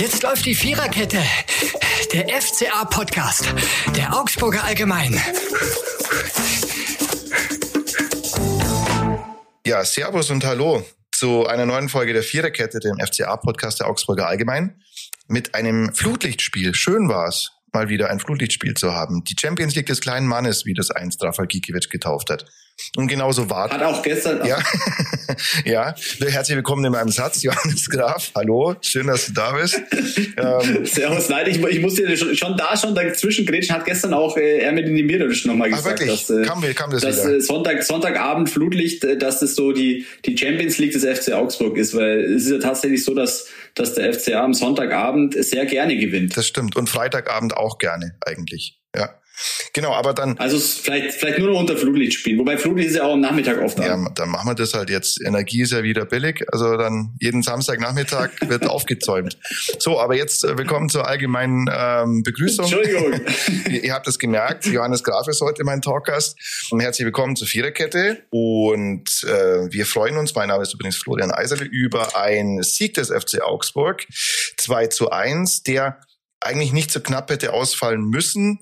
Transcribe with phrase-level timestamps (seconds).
[0.00, 1.22] Jetzt läuft die Viererkette.
[2.14, 3.54] Der FCA-Podcast.
[3.94, 5.20] Der Augsburger Allgemein.
[9.66, 10.82] Ja, Servus und Hallo
[11.12, 14.80] zu einer neuen Folge der Viererkette, dem FCA-Podcast der Augsburger Allgemein.
[15.28, 16.74] Mit einem Flutlichtspiel.
[16.74, 19.24] Schön war's, mal wieder ein Flutlichtspiel zu haben.
[19.24, 22.44] Die Champions League des kleinen Mannes, wie das einst Rafael Gikiewicz getauft hat.
[22.96, 24.40] Und genauso war Hat auch gestern.
[24.46, 24.58] Ja,
[25.64, 25.94] ja.
[26.18, 28.32] Herzlich willkommen in meinem Satz, Johannes Graf.
[28.34, 29.80] Hallo, schön, dass du da bist.
[30.36, 34.36] ähm, Servus, nein, ich, ich musste schon, schon da schon dazwischen grätschen, hat gestern auch
[34.36, 36.26] äh, Ermin Demirovic nochmal gesagt, wirklich?
[36.26, 37.24] dass, äh, kam, kam das dass?
[37.24, 41.76] Äh, Sonntag, Sonntagabend Flutlicht, äh, dass das so die, die Champions League des FC Augsburg
[41.76, 45.96] ist, weil es ist ja tatsächlich so, dass, dass der FCA am Sonntagabend sehr gerne
[45.96, 46.36] gewinnt.
[46.36, 46.76] Das stimmt.
[46.76, 48.80] Und Freitagabend auch gerne, eigentlich.
[48.94, 49.20] Ja.
[49.72, 50.38] Genau, aber dann.
[50.38, 52.38] Also vielleicht, vielleicht nur noch unter Flutlicht spielen.
[52.38, 53.84] Wobei Flutlicht ist ja auch am Nachmittag oft an.
[53.84, 55.20] Ja, dann machen wir das halt jetzt.
[55.24, 56.44] Energie ist ja wieder billig.
[56.52, 59.38] Also dann jeden Samstagnachmittag wird aufgezäumt.
[59.78, 62.64] So, aber jetzt äh, willkommen zur allgemeinen ähm, Begrüßung.
[62.64, 63.20] Entschuldigung.
[63.68, 66.68] ihr, ihr habt es gemerkt, Johannes Graf ist heute mein Talkgast.
[66.70, 68.24] Und herzlich willkommen zur Viererkette.
[68.30, 73.08] Und äh, wir freuen uns, mein Name ist übrigens Florian Eiserle, über einen Sieg des
[73.08, 74.06] FC Augsburg.
[74.56, 76.00] 2 zu 1, der
[76.40, 78.58] eigentlich nicht so knapp hätte ausfallen müssen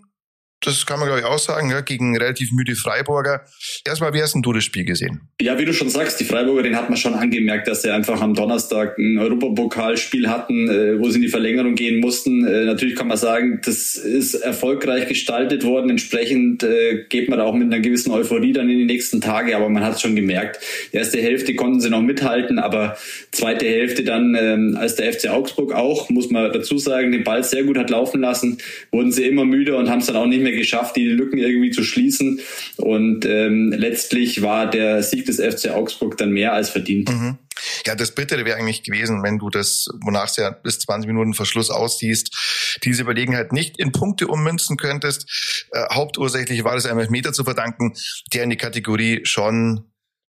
[0.61, 3.45] das kann man, glaube ich, auch sagen, ja, gegen relativ müde Freiburger.
[3.87, 5.21] Erstmal, wie hast denn du das Spiel gesehen?
[5.41, 8.21] Ja, wie du schon sagst, die Freiburger, den hat man schon angemerkt, dass sie einfach
[8.21, 12.45] am Donnerstag ein Europapokalspiel hatten, äh, wo sie in die Verlängerung gehen mussten.
[12.45, 15.91] Äh, natürlich kann man sagen, das ist erfolgreich gestaltet worden.
[15.91, 19.57] Entsprechend äh, geht man da auch mit einer gewissen Euphorie dann in die nächsten Tage,
[19.57, 20.59] aber man hat es schon gemerkt.
[20.93, 22.97] Die erste Hälfte konnten sie noch mithalten, aber
[23.31, 27.45] zweite Hälfte dann, ähm, als der FC Augsburg auch, muss man dazu sagen, den Ball
[27.45, 28.59] sehr gut hat laufen lassen,
[28.91, 31.71] wurden sie immer müde und haben es dann auch nicht mehr geschafft, die Lücken irgendwie
[31.71, 32.41] zu schließen.
[32.77, 37.11] Und ähm, letztlich war der Sieg des FC Augsburg dann mehr als verdient.
[37.11, 37.39] Mhm.
[37.87, 41.35] Ja, das Bittere wäre eigentlich gewesen, wenn du das, wonach es ja bis 20 Minuten
[41.35, 45.67] Verschluss aussiehst, diese Überlegenheit nicht in Punkte ummünzen könntest.
[45.73, 47.95] Äh, hauptursächlich war es einem Elfmeter zu verdanken,
[48.33, 49.85] der in die Kategorie schon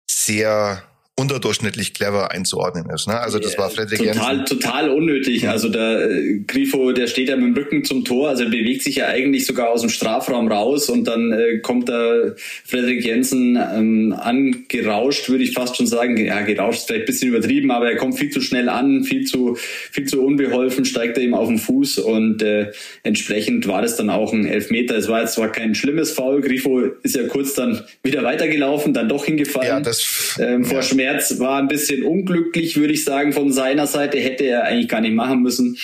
[0.09, 0.83] sehr
[1.17, 3.07] unterdurchschnittlich clever einzuordnen ist.
[3.07, 3.17] Ne?
[3.17, 4.45] Also das war Frederik total, Jensen.
[4.45, 5.47] Total unnötig.
[5.47, 8.83] Also der äh, Grifo, der steht ja mit dem Rücken zum Tor, also er bewegt
[8.83, 12.33] sich ja eigentlich sogar aus dem Strafraum raus und dann äh, kommt da
[12.65, 16.17] Frederik Jensen ähm, angerauscht, würde ich fast schon sagen.
[16.17, 19.23] Ja, gerauscht ist vielleicht ein bisschen übertrieben, aber er kommt viel zu schnell an, viel
[19.23, 22.73] zu, viel zu unbeholfen, steigt er ihm auf den Fuß und äh,
[23.03, 24.97] entsprechend war das dann auch ein Elfmeter.
[24.97, 29.07] Es war jetzt zwar kein schlimmes Foul, Grifo ist ja kurz dann wieder weitergelaufen, dann
[29.07, 29.69] doch hingefallen.
[29.69, 30.83] Ja, das, ähm, vor ja.
[30.83, 34.17] Schmerz Schmerz war ein bisschen unglücklich, würde ich sagen, von seiner Seite.
[34.19, 35.77] Hätte er eigentlich gar nicht machen müssen.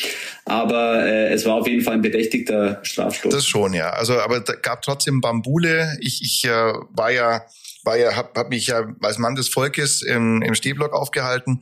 [0.46, 3.34] Aber äh, es war auf jeden Fall ein berechtigter Strafstoß.
[3.34, 3.92] Das schon, ja.
[3.92, 5.98] Also, aber da gab trotzdem Bambule.
[6.02, 7.42] Ich, ich äh, war ja
[7.84, 11.62] war ja, hab, hab mich ja als Mann des Volkes im, im Stehblock aufgehalten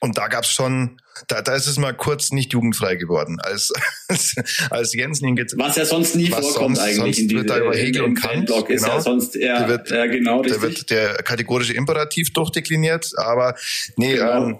[0.00, 3.72] und da gab's schon, da, da ist es mal kurz nicht jugendfrei geworden, als
[4.08, 4.34] als,
[4.70, 7.50] als Jensen ihn gezogen Was ja sonst nie vorkommt sonst, eigentlich sonst in diese, wird
[7.50, 9.00] da über Hegel und Kant, genau, ist ja genau.
[9.00, 10.60] sonst eher, da wird, ja, genau, richtig.
[10.60, 13.54] Da wird der kategorische Imperativ durchdekliniert, aber
[13.96, 14.48] nee, genau.
[14.48, 14.58] ähm,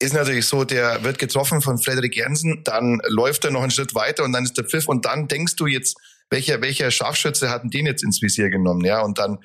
[0.00, 3.94] ist natürlich so, der wird getroffen von Frederik Jensen, dann läuft er noch einen Schritt
[3.94, 5.96] weiter und dann ist der Pfiff und dann denkst du jetzt,
[6.30, 9.38] welcher, welcher Scharfschütze hatten den jetzt ins Visier genommen, ja, und dann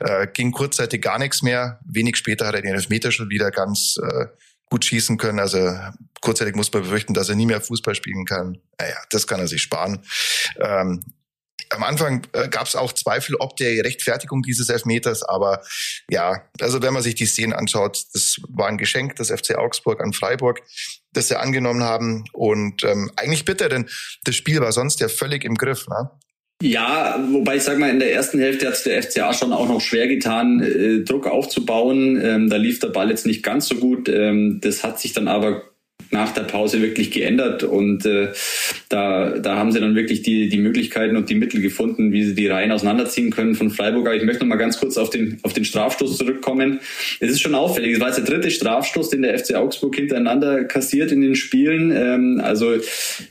[0.00, 1.80] äh, ging kurzzeitig gar nichts mehr.
[1.84, 4.26] Wenig später hat er den Elfmeter schon wieder ganz äh,
[4.70, 5.40] gut schießen können.
[5.40, 5.76] Also
[6.20, 8.58] kurzzeitig muss man befürchten, dass er nie mehr Fußball spielen kann.
[8.78, 10.04] Naja, das kann er sich sparen.
[10.60, 11.02] Ähm,
[11.70, 15.62] am Anfang äh, gab es auch Zweifel, ob der Rechtfertigung dieses Elfmeters, aber
[16.08, 20.00] ja, also wenn man sich die Szenen anschaut, das war ein Geschenk des FC Augsburg
[20.02, 20.62] an Freiburg,
[21.12, 23.88] das sie angenommen haben und ähm, eigentlich bitter, denn
[24.24, 25.86] das Spiel war sonst ja völlig im Griff.
[25.88, 26.10] Ne?
[26.62, 29.66] Ja, wobei ich sag mal, in der ersten Hälfte hat es der FCA schon auch
[29.66, 32.20] noch schwer getan, äh, Druck aufzubauen.
[32.22, 34.10] Ähm, da lief der Ball jetzt nicht ganz so gut.
[34.10, 35.69] Ähm, das hat sich dann aber
[36.10, 38.28] nach der Pause wirklich geändert und äh,
[38.88, 42.34] da, da haben sie dann wirklich die, die Möglichkeiten und die Mittel gefunden, wie sie
[42.34, 44.06] die Reihen auseinanderziehen können von Freiburg.
[44.06, 46.80] Aber ich möchte noch mal ganz kurz auf den, auf den Strafstoß zurückkommen.
[47.20, 47.94] Es ist schon auffällig.
[47.94, 51.92] Es war jetzt der dritte Strafstoß, den der FC Augsburg hintereinander kassiert in den Spielen.
[51.94, 52.74] Ähm, also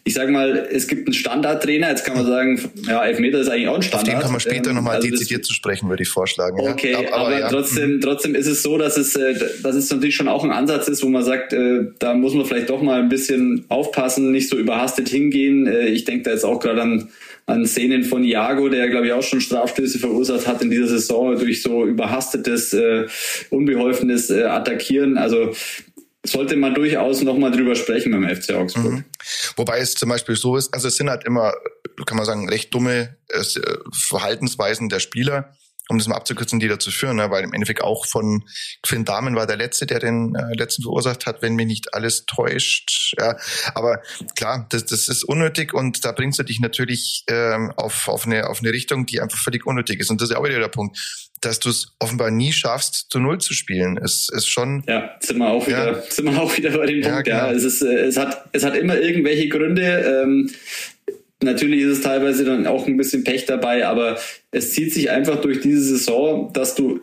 [0.06, 1.90] ich sage mal, es gibt einen Standardtrainer.
[1.90, 4.08] Jetzt kann man sagen, ja, Elfmeter ist eigentlich auch ein Standard.
[4.08, 6.58] Auf den kann man später ähm, nochmal also dezidiert zu sprechen, würde ich vorschlagen.
[6.62, 7.00] Okay, ja.
[7.00, 7.50] aber, aber ja.
[7.50, 8.02] trotzdem, mhm.
[8.02, 11.04] trotzdem ist es so, dass es, äh, dass es natürlich schon auch ein Ansatz ist,
[11.04, 14.58] wo man sagt, äh, da muss man vielleicht doch mal ein bisschen aufpassen, nicht so
[14.58, 15.68] überhastet hingehen.
[15.68, 17.10] Äh, ich denke da jetzt auch gerade an,
[17.46, 21.38] an Szenen von Iago, der glaube ich auch schon Strafstöße verursacht hat in dieser Saison
[21.38, 23.08] durch so überhastetes, äh,
[23.50, 25.18] unbeholfenes äh, Attackieren.
[25.18, 25.54] Also
[26.26, 28.92] sollte man durchaus nochmal drüber sprechen beim FC Augsburg.
[28.92, 29.04] Mhm.
[29.56, 31.54] Wobei es zum Beispiel so ist, also es sind halt immer,
[32.06, 33.44] kann man sagen, recht dumme äh,
[33.92, 35.56] Verhaltensweisen der Spieler
[35.90, 37.32] um das mal abzukürzen, die dazu führen, ne?
[37.32, 38.46] weil im Endeffekt auch von
[38.86, 42.26] Finn Dahmen war der Letzte, der den äh, letzten verursacht hat, wenn mich nicht alles
[42.26, 43.16] täuscht.
[43.20, 43.36] Ja,
[43.74, 44.02] aber
[44.36, 48.50] klar, das, das ist unnötig und da bringst du dich natürlich ähm, auf, auf, eine,
[48.50, 50.12] auf eine Richtung, die einfach völlig unnötig ist.
[50.12, 50.98] Und das ist ja auch wieder der Punkt
[51.42, 53.98] dass du es offenbar nie schaffst, zu Null zu spielen.
[53.98, 54.84] Es ist schon.
[54.88, 56.02] Ja, sind wir auch wieder, ja.
[56.10, 57.28] sind wir auch wieder bei dem Punkt.
[57.28, 60.24] Ja, ja, es ist, äh, es hat, es hat immer irgendwelche Gründe.
[60.24, 60.50] Ähm,
[61.42, 64.18] Natürlich ist es teilweise dann auch ein bisschen Pech dabei, aber
[64.52, 67.00] es zieht sich einfach durch diese Saison, dass du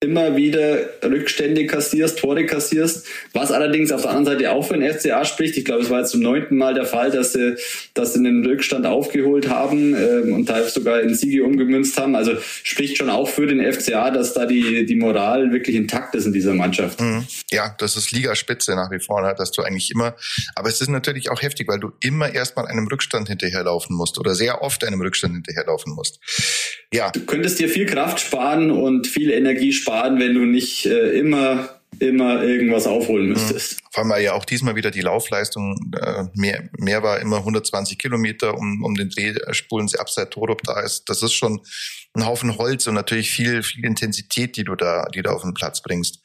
[0.00, 4.94] immer wieder Rückstände kassierst, Tore kassierst, was allerdings auf der anderen Seite auch für den
[4.94, 5.56] FCA spricht.
[5.56, 7.56] Ich glaube, es war jetzt zum neunten Mal der Fall, dass sie,
[7.94, 12.14] dass sie einen Rückstand aufgeholt haben ähm, und teilweise sogar in Siege umgemünzt haben.
[12.14, 16.26] Also spricht schon auch für den FCA, dass da die, die Moral wirklich intakt ist
[16.26, 17.00] in dieser Mannschaft.
[17.00, 17.26] Mhm.
[17.50, 19.34] Ja, das ist Ligaspitze nach wie vor, ne?
[19.36, 20.14] dass du eigentlich immer,
[20.54, 24.36] aber es ist natürlich auch heftig, weil du immer erstmal einem Rückstand hinterherlaufen musst oder
[24.36, 26.20] sehr oft einem Rückstand hinterherlaufen musst.
[26.92, 27.10] Ja.
[27.10, 31.18] Du könntest dir viel Kraft sparen und viel Energie sparen sparen, wenn du nicht äh,
[31.18, 31.70] immer
[32.00, 33.80] immer irgendwas aufholen müsstest.
[33.90, 37.98] Vor allem, weil ja auch diesmal wieder die Laufleistung äh, mehr, mehr war, immer 120
[37.98, 41.08] Kilometer um, um den Dreh spulen sie abseit Torup da ist.
[41.08, 41.60] Das ist schon
[42.14, 45.54] ein Haufen Holz und natürlich viel, viel Intensität, die du da, die du auf den
[45.54, 46.20] Platz bringst.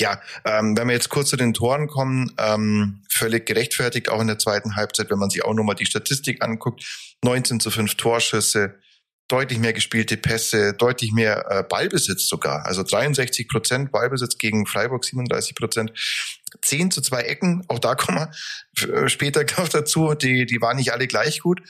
[0.00, 4.28] Ja, ähm, wenn wir jetzt kurz zu den Toren kommen, ähm, völlig gerechtfertigt, auch in
[4.28, 6.84] der zweiten Halbzeit, wenn man sich auch nochmal die Statistik anguckt,
[7.22, 8.74] 19 zu 5 Torschüsse,
[9.28, 12.66] deutlich mehr gespielte Pässe, deutlich mehr äh, Ballbesitz sogar.
[12.66, 15.92] Also 63 Prozent Ballbesitz gegen Freiburg, 37 Prozent.
[16.62, 18.26] 10 zu 2 Ecken, auch da kommen
[18.74, 21.60] wir äh, später noch dazu, die, die waren nicht alle gleich gut.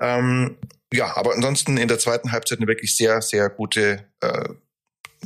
[0.00, 0.58] Ähm,
[0.92, 4.48] ja, aber ansonsten in der zweiten Halbzeit eine wirklich sehr, sehr gute äh,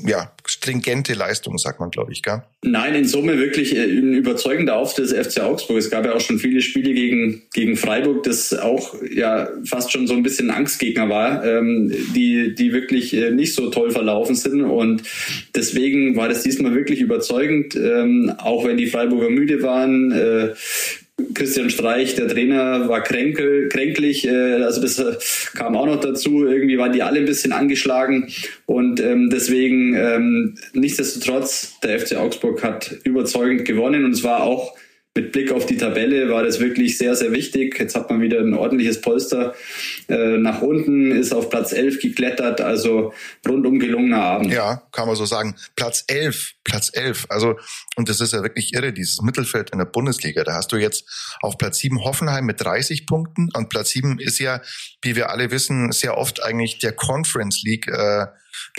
[0.04, 2.42] ja, stringente Leistung, sagt man, glaube ich, gell?
[2.62, 5.78] Nein, in Summe wirklich äh, ein überzeugender Auftritt des FC Augsburg.
[5.78, 10.06] Es gab ja auch schon viele Spiele gegen, gegen Freiburg, das auch ja fast schon
[10.06, 14.62] so ein bisschen Angstgegner war, ähm, die, die wirklich äh, nicht so toll verlaufen sind.
[14.62, 15.02] Und
[15.54, 20.12] deswegen war das diesmal wirklich überzeugend, ähm, auch wenn die Freiburger müde waren.
[20.12, 20.54] Äh,
[21.34, 24.26] Christian Streich, der Trainer, war kränkel, kränklich.
[24.26, 25.16] Äh, also das äh,
[25.54, 26.46] kam auch noch dazu.
[26.46, 28.32] Irgendwie waren die alle ein bisschen angeschlagen.
[28.66, 34.04] Und ähm, deswegen, ähm, nichtsdestotrotz, der FC Augsburg hat überzeugend gewonnen.
[34.04, 34.76] Und es war auch
[35.14, 37.78] mit Blick auf die Tabelle war das wirklich sehr, sehr wichtig.
[37.78, 39.54] Jetzt hat man wieder ein ordentliches Polster
[40.08, 43.12] äh, nach unten, ist auf Platz 11 geklettert, also
[43.46, 44.52] rundum gelungener Abend.
[44.52, 45.54] Ja, kann man so sagen.
[45.76, 47.26] Platz 11, Platz 11.
[47.28, 47.56] Also,
[47.96, 50.44] und das ist ja wirklich irre, dieses Mittelfeld in der Bundesliga.
[50.44, 54.38] Da hast du jetzt auf Platz 7 Hoffenheim mit 30 Punkten und Platz 7 ist
[54.38, 54.62] ja,
[55.02, 58.26] wie wir alle wissen, sehr oft eigentlich der Conference League äh,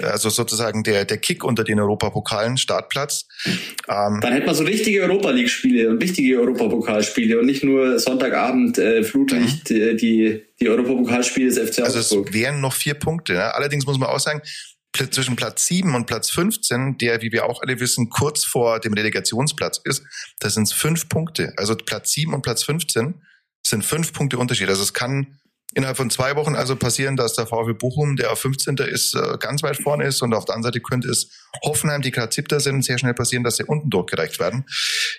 [0.01, 3.25] also sozusagen der, der Kick unter den Europapokalen, Startplatz.
[3.45, 8.77] Ähm, Dann hätte man so richtige Europa League-Spiele und wichtige Europapokalspiele und nicht nur Sonntagabend
[8.77, 9.75] äh, Flutlicht, mhm.
[9.75, 11.85] Äh, die, die Europapokalspiele des FC Augsburg.
[11.85, 13.33] Also es wären noch vier Punkte.
[13.33, 13.53] Ne?
[13.53, 14.41] Allerdings muss man auch sagen,
[15.09, 18.93] zwischen Platz 7 und Platz 15, der, wie wir auch alle wissen, kurz vor dem
[18.93, 20.03] Relegationsplatz ist,
[20.39, 21.53] das sind fünf Punkte.
[21.57, 23.15] Also Platz 7 und Platz 15
[23.65, 24.69] sind fünf Punkte Unterschied.
[24.69, 25.39] Also es kann
[25.75, 28.77] innerhalb von zwei Wochen also passieren, dass der VfB Bochum, der auf 15.
[28.77, 31.29] ist, äh, ganz weit vorne ist und auf der anderen Seite könnte es
[31.61, 34.65] Hoffenheim, die gerade siebter sind, sehr schnell passieren, dass sie unten durchgereicht werden.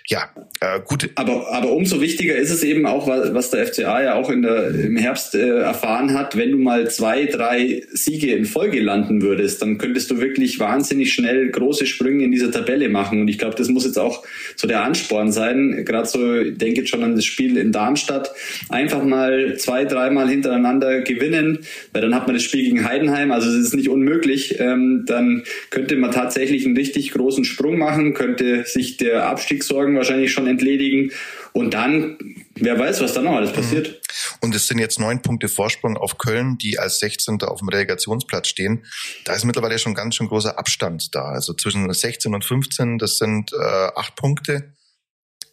[0.07, 0.29] Ja,
[0.61, 1.09] äh, gut.
[1.15, 4.69] Aber, aber umso wichtiger ist es eben auch, was der FCA ja auch in der,
[4.69, 9.61] im Herbst äh, erfahren hat, wenn du mal zwei, drei Siege in Folge landen würdest,
[9.61, 13.21] dann könntest du wirklich wahnsinnig schnell große Sprünge in dieser Tabelle machen.
[13.21, 14.23] Und ich glaube, das muss jetzt auch
[14.55, 15.83] so der Ansporn sein.
[15.85, 18.31] Gerade so, ich denke jetzt schon an das Spiel in Darmstadt.
[18.69, 21.59] Einfach mal zwei, dreimal hinter hintereinander gewinnen,
[21.91, 25.43] weil dann hat man das Spiel gegen Heidenheim, also es ist nicht unmöglich, ähm, dann
[25.69, 31.11] könnte man tatsächlich einen richtig großen Sprung machen, könnte sich der Abstiegssorgen wahrscheinlich schon entledigen
[31.53, 32.17] und dann,
[32.55, 34.01] wer weiß, was da noch alles passiert.
[34.41, 37.41] Und es sind jetzt neun Punkte Vorsprung auf Köln, die als 16.
[37.43, 38.85] auf dem Relegationsplatz stehen.
[39.23, 41.25] Da ist mittlerweile schon ganz schön großer Abstand da.
[41.25, 43.57] Also zwischen 16 und 15, das sind äh,
[43.95, 44.73] acht Punkte.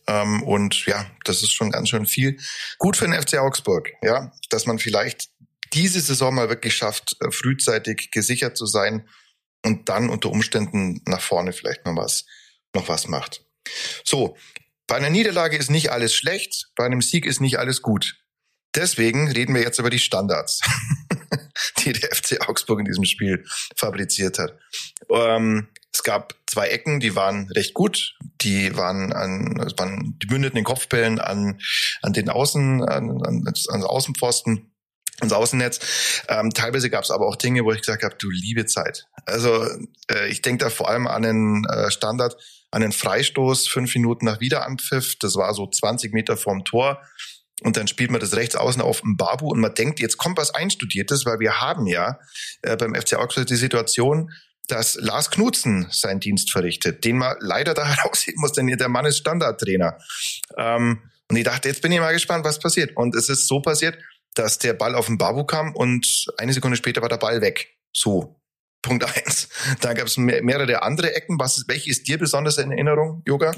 [0.07, 2.37] Ähm, und ja, das ist schon ganz schön viel.
[2.79, 5.29] Gut für den FC Augsburg, ja, dass man vielleicht
[5.73, 9.05] diese Saison mal wirklich schafft, äh, frühzeitig gesichert zu sein
[9.65, 12.25] und dann unter Umständen nach vorne vielleicht noch was,
[12.75, 13.45] noch was macht.
[14.05, 14.37] So.
[14.89, 18.19] Bei einer Niederlage ist nicht alles schlecht, bei einem Sieg ist nicht alles gut.
[18.75, 20.61] Deswegen reden wir jetzt über die Standards,
[21.79, 23.45] die der FC Augsburg in diesem Spiel
[23.77, 24.59] fabriziert hat.
[25.11, 28.15] Ähm, es gab zwei Ecken, die waren recht gut.
[28.41, 31.61] Die waren an, waren, die mündeten in Kopfbällen an,
[32.01, 34.72] an den Außen, an, an, an Außenpfosten
[35.23, 36.25] ans Außennetz.
[36.29, 39.07] Ähm, teilweise gab es aber auch Dinge, wo ich gesagt habe, du liebe Zeit.
[39.25, 39.67] Also
[40.11, 42.37] äh, ich denke da vor allem an den äh, Standard,
[42.71, 45.17] an den Freistoß fünf Minuten nach Wiederanpfiff.
[45.19, 47.01] Das war so 20 Meter vorm Tor.
[47.63, 50.55] und dann spielt man das rechts außen auf Babu und man denkt, jetzt kommt was
[50.55, 52.19] Einstudiertes, weil wir haben ja
[52.63, 54.33] äh, beim FC Augsburg die Situation,
[54.69, 59.07] dass Lars Knutzen seinen Dienst verrichtet, den man leider da herausheben muss, denn der Mann
[59.07, 59.99] ist Standardtrainer.
[60.57, 62.95] Ähm, und ich dachte, jetzt bin ich mal gespannt, was passiert.
[62.95, 63.97] Und es ist so passiert,
[64.35, 67.79] dass der Ball auf den Babu kam und eine Sekunde später war der Ball weg.
[67.93, 68.39] So.
[68.83, 69.49] Punkt eins.
[69.81, 71.39] Da gab es mehrere andere Ecken.
[71.39, 73.55] Was, welche ist dir besonders in Erinnerung, Yoga?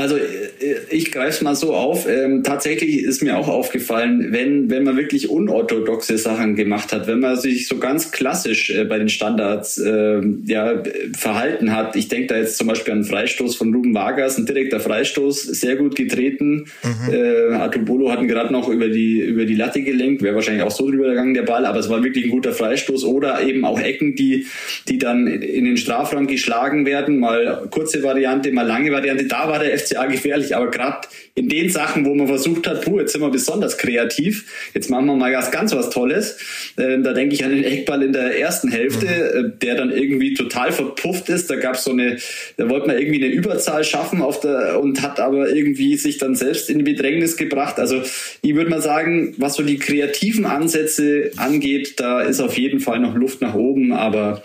[0.00, 2.08] Also äh, ich greife es mal so auf.
[2.08, 7.20] Ähm, tatsächlich ist mir auch aufgefallen, wenn, wenn man wirklich unorthodoxe Sachen gemacht hat, wenn
[7.20, 10.82] man sich so ganz klassisch äh, bei den Standards äh, ja,
[11.16, 11.96] verhalten hat.
[11.96, 15.76] Ich denke da jetzt zum Beispiel an Freistoß von Ruben Vargas, ein direkter Freistoß, sehr
[15.76, 16.66] gut getreten.
[16.82, 17.12] Mhm.
[17.12, 20.70] Äh, Atubolo hat ihn gerade noch über die, über die Latte gelenkt, wäre wahrscheinlich auch
[20.70, 23.04] so drüber gegangen, der Ball, aber es war wirklich ein guter Freistoß.
[23.04, 24.46] Oder eben auch Ecken, die,
[24.88, 29.26] die dann in den Strafraum geschlagen werden, mal kurze Variante, mal lange Variante.
[29.26, 32.84] Da war der FC FCA gefährlich, aber gerade in den Sachen, wo man versucht hat,
[32.84, 36.38] puh, jetzt sind wir besonders kreativ, jetzt machen wir mal ganz, ganz was Tolles.
[36.76, 39.46] Äh, da denke ich an den Eckball in der ersten Hälfte, mhm.
[39.46, 41.50] äh, der dann irgendwie total verpufft ist.
[41.50, 42.18] Da gab es so eine,
[42.56, 46.34] da wollte man irgendwie eine Überzahl schaffen auf der und hat aber irgendwie sich dann
[46.34, 47.78] selbst in die Bedrängnis gebracht.
[47.78, 48.02] Also
[48.42, 53.00] ich würde mal sagen, was so die kreativen Ansätze angeht, da ist auf jeden Fall
[53.00, 54.42] noch Luft nach oben, aber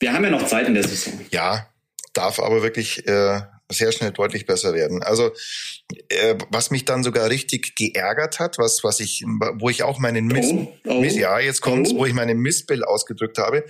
[0.00, 1.12] wir haben ja noch Zeit in der Saison.
[1.30, 1.66] Ja,
[2.12, 3.40] darf aber wirklich äh,
[3.70, 5.02] sehr schnell deutlich besser werden.
[5.02, 5.32] Also
[6.08, 9.24] äh, was mich dann sogar richtig geärgert hat, was was ich,
[9.58, 11.98] wo ich auch meinen Miss, oh, oh, Miss ja jetzt kommt's, oh.
[11.98, 13.64] wo ich meinen Missbill ausgedrückt habe,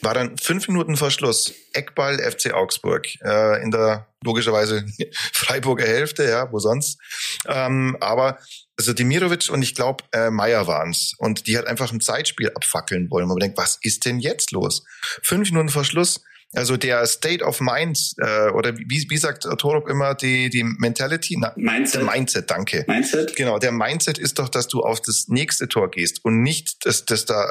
[0.00, 4.84] war dann fünf Minuten vor Schluss Eckball FC Augsburg äh, in der logischerweise
[5.32, 6.98] Freiburger Hälfte, ja, wo sonst.
[7.46, 8.38] Ähm, aber
[8.76, 13.10] also Dimirovic und ich glaube äh, Meier waren's und die hat einfach ein Zeitspiel abfackeln
[13.10, 13.28] wollen.
[13.28, 14.84] Man denkt, was ist denn jetzt los?
[15.22, 16.22] Fünf Minuten vor Schluss
[16.54, 21.36] also der State of Mind, äh, oder wie, wie sagt Torup immer, die, die Mentality?
[21.38, 22.00] Na, Mindset.
[22.00, 22.84] Der Mindset, danke.
[22.86, 23.36] Mindset?
[23.36, 27.04] Genau, der Mindset ist doch, dass du auf das nächste Tor gehst und nicht dass,
[27.04, 27.50] dass da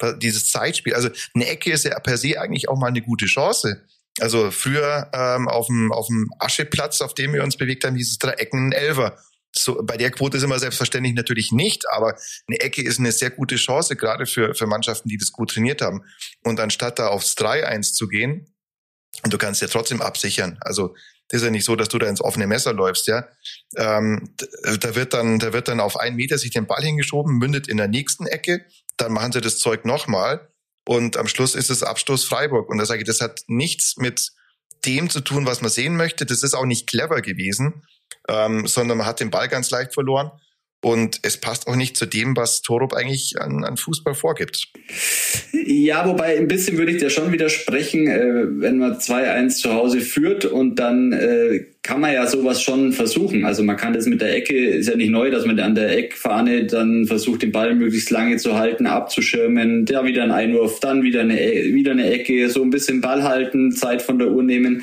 [0.00, 0.94] äh, dieses Zeitspiel.
[0.94, 3.82] Also eine Ecke ist ja per se eigentlich auch mal eine gute Chance.
[4.20, 8.12] Also früher ähm, auf dem auf dem Ascheplatz, auf dem wir uns bewegt haben, hieß
[8.12, 9.18] es drei Ecken ein Elfer
[9.56, 12.16] so bei der Quote sind wir selbstverständlich natürlich nicht, aber
[12.48, 15.80] eine Ecke ist eine sehr gute Chance, gerade für, für Mannschaften, die das gut trainiert
[15.80, 16.02] haben.
[16.42, 18.54] Und anstatt da aufs 3-1 zu gehen,
[19.22, 20.58] und du kannst ja trotzdem absichern.
[20.60, 20.96] Also
[21.28, 23.28] das ist ja nicht so, dass du da ins offene Messer läufst, ja.
[23.76, 24.34] Ähm,
[24.80, 27.76] da wird dann, da wird dann auf einen Meter sich den Ball hingeschoben, mündet in
[27.76, 30.52] der nächsten Ecke, dann machen sie das Zeug nochmal
[30.86, 32.68] und am Schluss ist es Abstoß Freiburg.
[32.68, 34.32] Und da sage ich, das hat nichts mit
[34.84, 36.26] dem zu tun, was man sehen möchte.
[36.26, 37.84] Das ist auch nicht clever gewesen
[38.28, 40.30] ähm, sondern man hat den Ball ganz leicht verloren.
[40.84, 44.68] Und es passt auch nicht zu dem, was Torup eigentlich an, an Fußball vorgibt.
[45.52, 50.02] Ja, wobei ein bisschen würde ich dir schon widersprechen, äh, wenn man 2-1 zu Hause
[50.02, 53.46] führt und dann äh, kann man ja sowas schon versuchen.
[53.46, 55.96] Also man kann das mit der Ecke, ist ja nicht neu, dass man an der
[55.96, 61.02] Eckfahne dann versucht, den Ball möglichst lange zu halten, abzuschirmen, da wieder ein Einwurf, dann
[61.02, 64.82] wieder eine, wieder eine Ecke, so ein bisschen Ball halten, Zeit von der Uhr nehmen.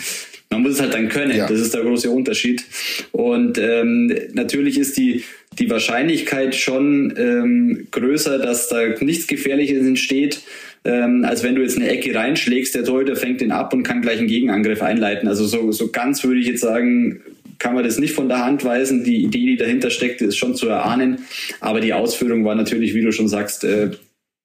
[0.52, 1.36] Man muss es halt dann können.
[1.36, 1.48] Ja.
[1.48, 2.64] Das ist der große Unterschied.
[3.12, 5.24] Und ähm, natürlich ist die
[5.60, 10.42] die Wahrscheinlichkeit schon ähm, größer, dass da nichts Gefährliches entsteht,
[10.86, 14.02] ähm, als wenn du jetzt eine Ecke reinschlägst, der Torhüter fängt den ab und kann
[14.02, 15.28] gleich einen Gegenangriff einleiten.
[15.28, 17.22] Also so, so ganz würde ich jetzt sagen,
[17.60, 19.04] kann man das nicht von der Hand weisen.
[19.04, 21.20] Die Idee, die dahinter steckte, ist schon zu erahnen.
[21.60, 23.92] Aber die Ausführung war natürlich, wie du schon sagst, äh,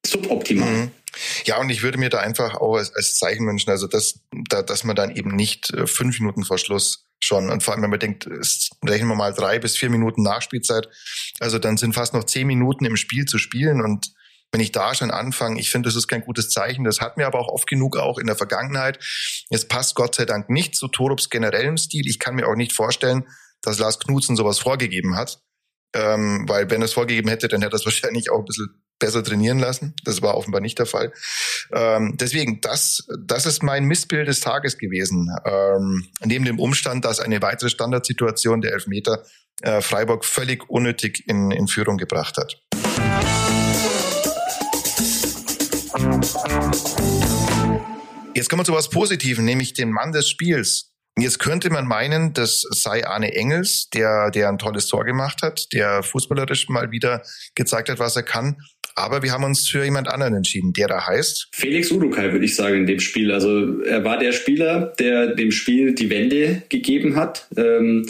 [0.05, 0.69] suboptimal.
[0.69, 0.91] Mhm.
[1.45, 4.63] Ja, und ich würde mir da einfach auch als, als Zeichen wünschen, also dass, da,
[4.63, 7.91] dass man dann eben nicht äh, fünf Minuten vor Schluss schon, und vor allem, wenn
[7.91, 10.89] man denkt, rechnen wir mal drei bis vier Minuten Nachspielzeit,
[11.41, 14.13] also dann sind fast noch zehn Minuten im Spiel zu spielen und
[14.53, 16.85] wenn ich da schon anfange, ich finde, das ist kein gutes Zeichen.
[16.85, 18.99] Das hat mir aber auch oft genug auch in der Vergangenheit.
[19.51, 22.07] Es passt Gott sei Dank nicht zu Torups generellem Stil.
[22.07, 23.27] Ich kann mir auch nicht vorstellen,
[23.61, 25.41] dass Lars Knudsen sowas vorgegeben hat.
[25.95, 28.83] Ähm, weil wenn er es vorgegeben hätte, dann hätte er es wahrscheinlich auch ein bisschen
[28.99, 29.95] besser trainieren lassen.
[30.05, 31.13] Das war offenbar nicht der Fall.
[31.73, 35.29] Ähm, deswegen, das, das ist mein Missbild des Tages gewesen.
[35.45, 39.25] Ähm, neben dem Umstand, dass eine weitere Standardsituation der Elfmeter
[39.63, 42.61] äh, Freiburg völlig unnötig in, in Führung gebracht hat.
[48.35, 50.93] Jetzt kommen wir zu was Positiven, nämlich den Mann des Spiels.
[51.19, 55.73] Jetzt könnte man meinen, das sei Arne Engels, der, der ein tolles Tor gemacht hat,
[55.73, 57.23] der fußballerisch mal wieder
[57.55, 58.59] gezeigt hat, was er kann.
[58.97, 61.49] Aber wir haben uns für jemand anderen entschieden, der da heißt.
[61.53, 63.31] Felix Urukai, würde ich sagen, in dem Spiel.
[63.31, 67.47] Also er war der Spieler, der dem Spiel die Wende gegeben hat.
[67.59, 68.07] Ähm,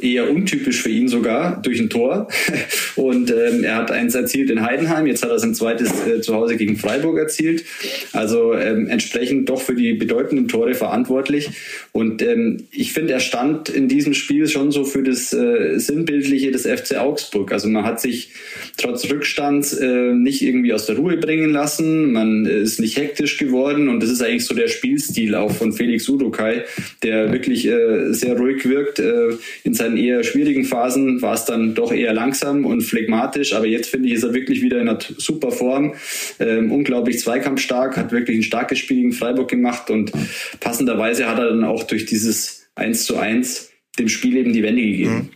[0.00, 2.28] eher untypisch für ihn sogar, durch ein Tor.
[2.96, 6.34] Und ähm, er hat eins erzielt in Heidenheim, jetzt hat er sein zweites äh, zu
[6.34, 7.64] Hause gegen Freiburg erzielt.
[8.12, 11.50] Also ähm, entsprechend doch für die bedeutenden Tore verantwortlich.
[11.92, 16.50] Und ähm, ich finde, er stand in diesem Spiel schon so für das äh, Sinnbildliche
[16.50, 17.52] des FC Augsburg.
[17.52, 18.30] Also man hat sich
[18.76, 23.88] trotz Rückstands äh, nicht irgendwie aus der Ruhe bringen lassen, man ist nicht hektisch geworden
[23.88, 26.64] und das ist eigentlich so der Spielstil auch von Felix Udokai,
[27.02, 29.30] der wirklich äh, sehr ruhig wirkt äh,
[29.62, 33.90] in seinen eher schwierigen Phasen war es dann doch eher langsam und phlegmatisch, aber jetzt
[33.90, 35.94] finde ich, ist er wirklich wieder in einer super Form,
[36.40, 40.12] ähm, unglaublich zweikampfstark, hat wirklich ein starkes Spiel gegen Freiburg gemacht und
[40.60, 44.82] passenderweise hat er dann auch durch dieses 1 zu 1 dem Spiel eben die Wende
[44.82, 45.14] gegeben.
[45.14, 45.30] Mhm.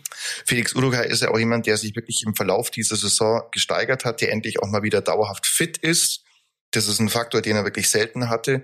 [0.45, 4.19] Felix Uruguay ist ja auch jemand, der sich wirklich im Verlauf dieser Saison gesteigert hat,
[4.19, 6.23] der endlich auch mal wieder dauerhaft fit ist.
[6.71, 8.63] Das ist ein Faktor, den er wirklich selten hatte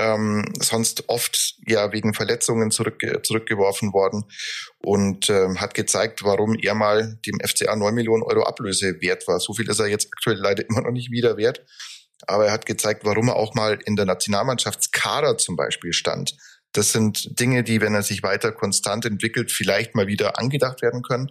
[0.00, 4.24] ähm, sonst oft ja wegen Verletzungen zurück, zurückgeworfen worden
[4.78, 9.38] und ähm, hat gezeigt, warum er mal dem FCA 9 Millionen Euro Ablöse wert war.
[9.40, 11.64] So viel ist er jetzt aktuell leider immer noch nicht wieder wert.
[12.26, 16.36] Aber er hat gezeigt, warum er auch mal in der Nationalmannschaftskader zum Beispiel stand.
[16.72, 21.02] Das sind Dinge, die, wenn er sich weiter konstant entwickelt, vielleicht mal wieder angedacht werden
[21.02, 21.30] können.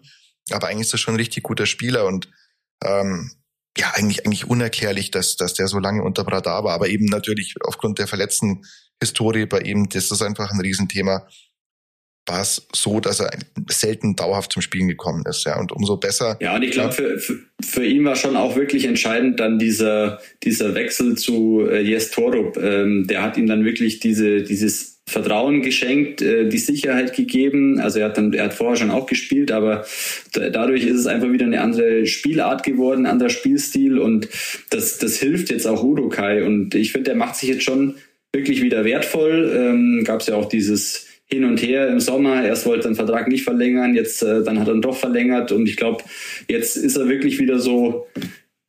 [0.52, 2.30] Aber eigentlich ist er schon ein richtig guter Spieler und
[2.84, 3.32] ähm,
[3.78, 6.74] ja eigentlich eigentlich unerklärlich, dass dass der so lange unter Radar war.
[6.74, 8.64] Aber eben natürlich aufgrund der verletzten
[9.02, 11.28] Historie bei ihm, das ist einfach ein Riesenthema.
[12.26, 13.32] War es so, dass er
[13.70, 15.60] selten dauerhaft zum Spielen gekommen ist, ja.
[15.60, 16.38] Und umso besser.
[16.42, 20.20] Ja, und ich glaube, für, für, für ihn war schon auch wirklich entscheidend dann dieser,
[20.44, 22.58] dieser Wechsel zu äh, Jes Torup.
[22.58, 27.80] Ähm, der hat ihm dann wirklich diese, dieses Vertrauen geschenkt, äh, die Sicherheit gegeben.
[27.80, 29.86] Also er hat dann, er hat vorher schon auch gespielt, aber
[30.34, 34.30] dadurch ist es einfach wieder eine andere Spielart geworden, ein anderer Spielstil und
[34.70, 37.96] das, das hilft jetzt auch Udo Kai und ich finde, er macht sich jetzt schon
[38.34, 39.52] wirklich wieder wertvoll.
[39.56, 42.44] Ähm, Gab es ja auch dieses hin und her im Sommer.
[42.44, 45.52] Erst wollte er den Vertrag nicht verlängern, jetzt äh, dann hat er ihn doch verlängert
[45.52, 46.04] und ich glaube,
[46.48, 48.08] jetzt ist er wirklich wieder so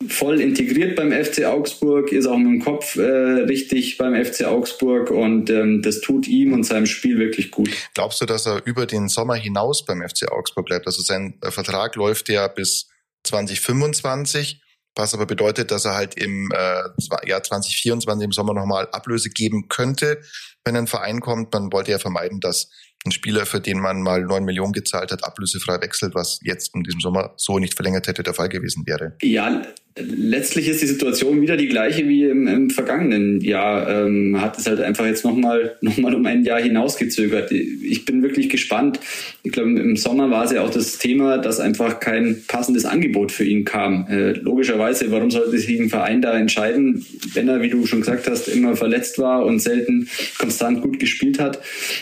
[0.08, 5.10] voll integriert beim FC Augsburg, ist auch mit dem Kopf äh, richtig beim FC Augsburg
[5.10, 7.70] und ähm, das tut ihm und seinem Spiel wirklich gut.
[7.94, 10.86] Glaubst du, dass er über den Sommer hinaus beim FC Augsburg bleibt?
[10.86, 12.88] Also sein äh, Vertrag läuft ja bis
[13.24, 14.62] 2025,
[14.94, 19.68] was aber bedeutet, dass er halt im äh, Jahr 2024 im Sommer nochmal Ablöse geben
[19.68, 20.20] könnte,
[20.64, 21.52] wenn ein Verein kommt.
[21.52, 22.70] Man wollte ja vermeiden, dass
[23.04, 26.82] ein Spieler, für den man mal neun Millionen gezahlt hat, ablösefrei wechselt, was jetzt in
[26.82, 29.14] diesem Sommer so nicht verlängert hätte, der Fall gewesen wäre.
[29.22, 29.62] Ja,
[29.96, 33.88] letztlich ist die Situation wieder die gleiche wie im, im vergangenen Jahr.
[33.88, 37.50] Ähm, hat es halt einfach jetzt nochmal noch mal um ein Jahr hinausgezögert.
[37.52, 39.00] Ich bin wirklich gespannt.
[39.42, 43.32] Ich glaube, im Sommer war es ja auch das Thema, dass einfach kein passendes Angebot
[43.32, 44.06] für ihn kam.
[44.08, 48.28] Äh, logischerweise, warum sollte sich ein Verein da entscheiden, wenn er, wie du schon gesagt
[48.28, 50.08] hast, immer verletzt war und selten
[50.38, 51.60] konstant gut gespielt hat?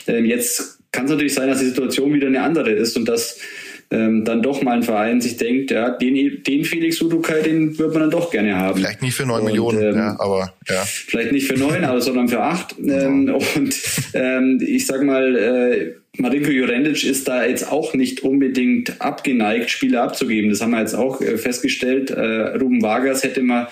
[0.08, 3.38] Ähm, jetzt kann es natürlich sein, dass die Situation wieder eine andere ist und dass
[3.90, 7.92] ähm, dann doch mal ein Verein sich denkt, ja, den, den Felix Udukai, den würde
[7.92, 8.80] man dann doch gerne haben.
[8.80, 10.82] Vielleicht nicht für neun Millionen, ähm, ja, aber ja.
[10.84, 12.74] Vielleicht nicht für neun, aber sondern für acht.
[12.78, 13.74] Ähm, und
[14.14, 20.00] ähm, ich sag mal, äh, Marinko Jurendic ist da jetzt auch nicht unbedingt abgeneigt, Spiele
[20.00, 20.50] abzugeben.
[20.50, 22.10] Das haben wir jetzt auch äh, festgestellt.
[22.10, 23.68] Äh, Ruben Vargas hätte man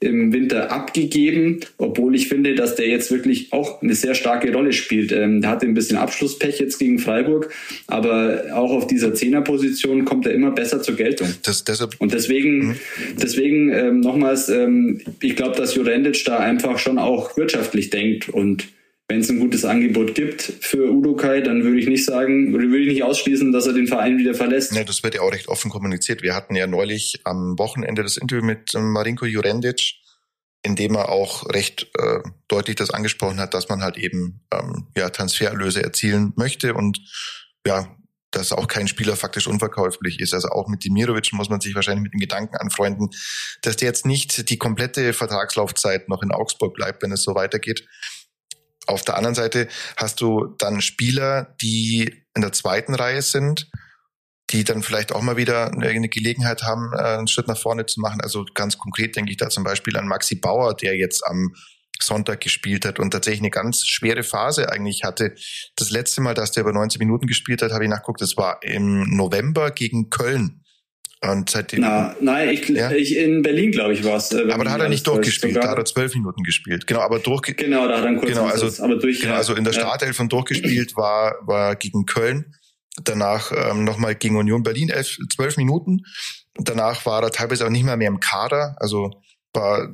[0.00, 4.72] im Winter abgegeben, obwohl ich finde, dass der jetzt wirklich auch eine sehr starke Rolle
[4.72, 5.12] spielt.
[5.12, 7.52] Ähm, der hatte ein bisschen Abschlusspech jetzt gegen Freiburg,
[7.86, 11.28] aber auch auf dieser Zehnerposition kommt er immer besser zur Geltung.
[11.42, 12.76] Das, deshalb, Und deswegen, mhm.
[13.20, 18.68] deswegen ähm, nochmals, ähm, ich glaube, dass Jurendic da einfach schon auch wirtschaftlich denkt und
[19.10, 22.78] wenn es ein gutes Angebot gibt für Udo Kai, dann würde ich nicht sagen, würde
[22.78, 24.72] ich nicht ausschließen, dass er den Verein wieder verlässt.
[24.72, 26.22] Ja, das wird ja auch recht offen kommuniziert.
[26.22, 29.94] Wir hatten ja neulich am Wochenende das Interview mit ähm, Marinko Jurendic,
[30.62, 34.86] in dem er auch recht äh, deutlich das angesprochen hat, dass man halt eben ähm,
[34.96, 37.00] ja Transfererlöse erzielen möchte und
[37.66, 37.88] ja,
[38.30, 40.34] dass auch kein Spieler faktisch unverkäuflich ist.
[40.34, 43.10] Also auch mit Dimirovic muss man sich wahrscheinlich mit dem Gedanken anfreunden,
[43.62, 47.88] dass der jetzt nicht die komplette Vertragslaufzeit noch in Augsburg bleibt, wenn es so weitergeht.
[48.90, 53.70] Auf der anderen Seite hast du dann Spieler, die in der zweiten Reihe sind,
[54.50, 58.00] die dann vielleicht auch mal wieder eine Gelegenheit haben, äh, einen Schritt nach vorne zu
[58.00, 58.20] machen.
[58.20, 61.54] Also ganz konkret denke ich da zum Beispiel an Maxi Bauer, der jetzt am
[62.02, 65.34] Sonntag gespielt hat und tatsächlich eine ganz schwere Phase eigentlich hatte.
[65.76, 68.62] Das letzte Mal, dass der über 90 Minuten gespielt hat, habe ich nachgeguckt, das war
[68.62, 70.59] im November gegen Köln.
[71.22, 71.82] Und seitdem.
[71.82, 72.90] Na, nein, ich, ja?
[72.92, 74.32] ich in Berlin, glaube ich, war es.
[74.32, 76.86] Äh, aber da hat er nicht durchgespielt, da hat er zwölf Minuten gespielt.
[76.86, 77.42] Genau, aber durch.
[77.42, 79.20] Genau, da hat er einen kurzen genau, also, Ansatz, aber durch.
[79.20, 82.54] Genau, also in der Startelf und durchgespielt war, war gegen Köln.
[83.04, 86.04] Danach ähm, nochmal gegen Union Berlin elf, zwölf Minuten.
[86.54, 88.76] Danach war er teilweise auch nicht mehr mehr im Kader.
[88.78, 89.10] Also
[89.52, 89.88] war,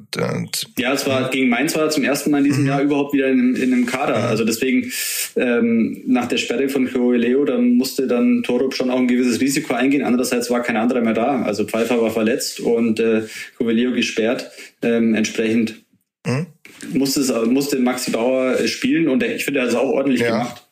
[0.79, 2.69] ja, es war gegen Mainz war zum ersten Mal in diesem mhm.
[2.69, 4.29] Jahr überhaupt wieder in, in einem Kader.
[4.29, 4.93] Also deswegen
[5.37, 9.75] ähm, nach der Sperre von Leo, dann musste dann Torup schon auch ein gewisses Risiko
[9.75, 10.05] eingehen.
[10.05, 11.43] Andererseits war kein anderer mehr da.
[11.43, 13.23] Also Pfeiffer war verletzt und äh,
[13.59, 14.51] Leo gesperrt.
[14.83, 15.83] Ähm, entsprechend
[16.27, 16.47] mhm.
[16.93, 20.31] musste, musste Maxi Bauer äh, spielen und ich finde, er hat es auch ordentlich ja.
[20.31, 20.63] gemacht.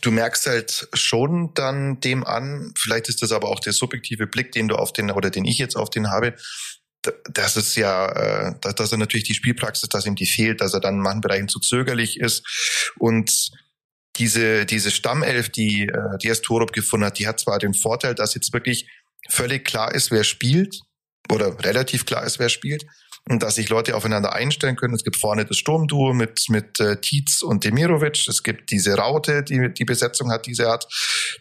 [0.00, 4.52] Du merkst halt schon dann dem an, vielleicht ist das aber auch der subjektive Blick,
[4.52, 6.34] den du auf den oder den ich jetzt auf den habe,
[7.30, 10.80] das ist ja, äh, dass er natürlich die Spielpraxis, dass ihm die fehlt, dass er
[10.80, 12.44] dann in manchen Bereichen zu zögerlich ist.
[12.98, 13.50] Und
[14.16, 18.14] diese, diese Stammelf, die, äh, die erst Torup gefunden hat, die hat zwar den Vorteil,
[18.14, 18.90] dass jetzt wirklich
[19.28, 20.80] völlig klar ist, wer spielt,
[21.30, 22.84] oder relativ klar ist, wer spielt,
[23.28, 24.94] dass sich Leute aufeinander einstellen können.
[24.94, 28.26] Es gibt vorne das Sturmduo mit, mit äh, Tietz und Demirovic.
[28.26, 30.88] Es gibt diese Raute, die die Besetzung hat, die sie hat.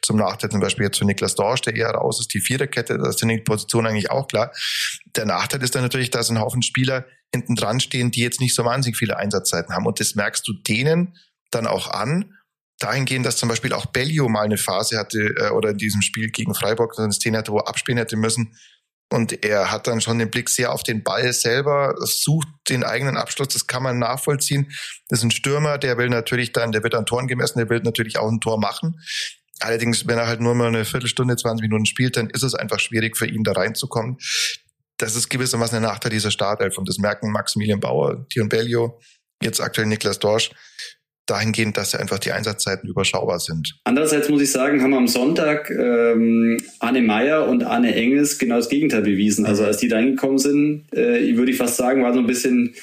[0.02, 3.10] Zum Nachteil zum Beispiel jetzt für Niklas Dorsch, der eher raus ist, die Viererkette, da
[3.10, 4.52] ist die Position eigentlich auch klar.
[5.16, 8.56] Der Nachteil ist dann natürlich, dass ein Haufen Spieler hinten dran stehen, die jetzt nicht
[8.56, 9.86] so wahnsinnig viele Einsatzzeiten haben.
[9.86, 11.16] Und das merkst du denen
[11.52, 12.34] dann auch an,
[12.80, 16.30] dahingehend, dass zum Beispiel auch Bellio mal eine Phase hatte äh, oder in diesem Spiel
[16.30, 18.56] gegen Freiburg so eine Szene hatte, wo er abspielen hätte müssen,
[19.10, 23.16] und er hat dann schon den Blick sehr auf den Ball selber, sucht den eigenen
[23.18, 24.70] Abschluss, das kann man nachvollziehen.
[25.08, 27.80] Das ist ein Stürmer, der will natürlich dann, der wird an Toren gemessen, der will
[27.82, 29.00] natürlich auch ein Tor machen.
[29.60, 32.80] Allerdings, wenn er halt nur mal eine Viertelstunde, 20 Minuten spielt, dann ist es einfach
[32.80, 34.18] schwierig für ihn da reinzukommen.
[34.98, 39.00] Das ist gewissermaßen ein Nachteil dieser Startelf und das merken Maximilian Bauer, Dion Bellio,
[39.42, 40.52] jetzt aktuell Niklas Dorsch
[41.28, 43.80] dahingehend, dass ja einfach die Einsatzzeiten überschaubar sind.
[43.84, 48.70] Andererseits muss ich sagen, haben am Sonntag ähm, Anne Meyer und Anne Engels genau das
[48.70, 49.46] Gegenteil bewiesen.
[49.46, 52.74] Also als die reingekommen sind, äh, würde ich fast sagen, war so ein bisschen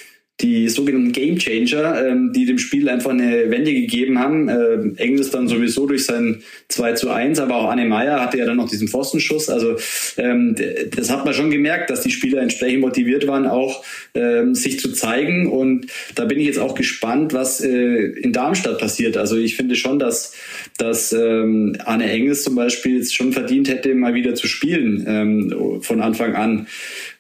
[0.41, 4.49] die sogenannten Game Changer, ähm, die dem Spiel einfach eine Wende gegeben haben.
[4.49, 8.45] Ähm, Engels dann sowieso durch sein 2 zu 1, aber auch Anne Meyer hatte ja
[8.45, 9.49] dann noch diesen Pfostenschuss.
[9.49, 9.77] Also
[10.17, 10.57] ähm,
[10.91, 14.93] das hat man schon gemerkt, dass die Spieler entsprechend motiviert waren, auch ähm, sich zu
[14.93, 15.53] zeigen.
[15.53, 19.17] Und da bin ich jetzt auch gespannt, was äh, in Darmstadt passiert.
[19.17, 20.35] Also ich finde schon, dass,
[20.79, 25.81] dass ähm, Anne Engels zum Beispiel jetzt schon verdient hätte, mal wieder zu spielen ähm,
[25.83, 26.67] von Anfang an.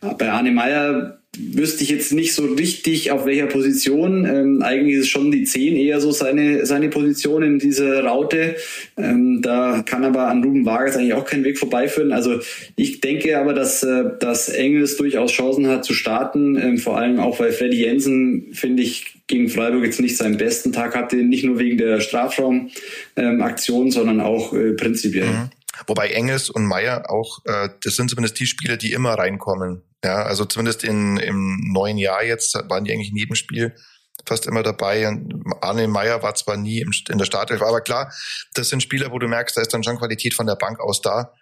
[0.00, 4.24] Bei Anne Meyer wüsste ich jetzt nicht so richtig, auf welcher Position.
[4.26, 8.56] Ähm, eigentlich ist schon die 10 eher so seine, seine Position in dieser Raute.
[8.96, 12.12] Ähm, da kann aber an Ruben Vargas eigentlich auch kein Weg vorbeiführen.
[12.12, 12.40] Also
[12.76, 16.56] ich denke aber, dass, äh, dass Engels durchaus Chancen hat zu starten.
[16.56, 20.72] Ähm, vor allem auch, weil Freddy Jensen, finde ich, gegen Freiburg jetzt nicht seinen besten
[20.72, 21.16] Tag hatte.
[21.16, 25.26] Nicht nur wegen der Strafraumaktion, sondern auch äh, prinzipiell.
[25.26, 25.50] Mhm.
[25.86, 29.82] Wobei Engels und Meyer auch, äh, das sind zumindest die Spieler, die immer reinkommen.
[30.04, 33.74] Ja, also zumindest in, im neuen Jahr jetzt waren die eigentlich in jedem Spiel
[34.26, 35.08] fast immer dabei.
[35.08, 38.12] Und Arne Meyer war zwar nie im, in der Startelf, aber klar,
[38.52, 41.00] das sind Spieler, wo du merkst, da ist dann schon Qualität von der Bank aus
[41.00, 41.32] da.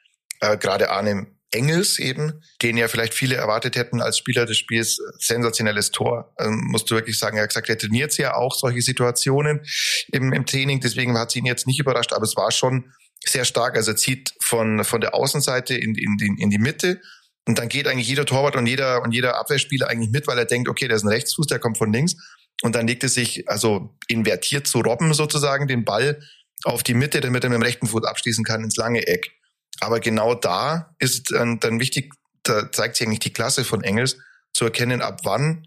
[0.40, 4.98] Äh, Gerade Arne Engels eben, den ja vielleicht viele erwartet hätten als Spieler des Spiels,
[5.18, 6.33] sensationelles Tor.
[6.38, 9.61] Ähm, musst du wirklich sagen, er hat gesagt, er trainiert ja auch solche Situationen
[10.12, 12.92] im, im Training, deswegen hat sie ihn jetzt nicht überrascht, aber es war schon
[13.25, 13.77] sehr stark.
[13.77, 17.01] Also er zieht von, von der Außenseite in, in, in, in die Mitte
[17.47, 20.45] und dann geht eigentlich jeder Torwart und jeder, und jeder Abwehrspieler eigentlich mit, weil er
[20.45, 22.17] denkt, okay, der ist ein Rechtsfuß, der kommt von links.
[22.63, 26.21] Und dann legt er sich, also invertiert zu Robben sozusagen, den Ball
[26.63, 29.33] auf die Mitte, damit er mit dem rechten Fuß abschließen kann ins lange Eck.
[29.81, 34.19] Aber genau da ist dann, dann wichtig, da zeigt sich eigentlich die Klasse von Engels,
[34.53, 35.67] zu erkennen, ab wann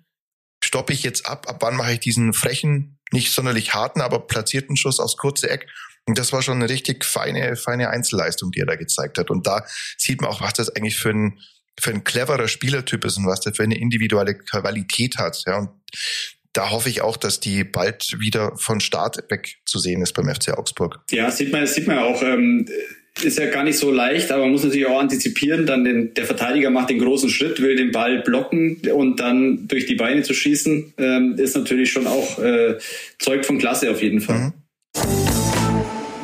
[0.63, 4.77] stoppe ich jetzt ab, ab wann mache ich diesen frechen, nicht sonderlich harten, aber platzierten
[4.77, 5.67] Schuss aufs kurze Eck
[6.07, 9.31] und das war schon eine richtig feine, feine Einzelleistung, die er da gezeigt hat.
[9.31, 9.65] Und da
[9.97, 11.39] sieht man auch, was das eigentlich für ein,
[11.79, 15.43] für ein cleverer Spielertyp ist und was der für eine individuelle Qualität hat.
[15.45, 15.69] Ja, und
[16.53, 20.33] da hoffe ich auch, dass die bald wieder von Start weg zu sehen ist beim
[20.33, 21.01] FC Augsburg.
[21.11, 22.21] Ja, sieht man, sieht man auch.
[22.21, 22.65] Ähm,
[23.23, 25.65] ist ja gar nicht so leicht, aber man muss natürlich auch antizipieren.
[25.65, 29.85] Dann den, der Verteidiger macht den großen Schritt, will den Ball blocken und dann durch
[29.85, 32.77] die Beine zu schießen, ähm, ist natürlich schon auch äh,
[33.19, 34.51] zeugt von Klasse auf jeden Fall.
[34.95, 35.24] Mhm.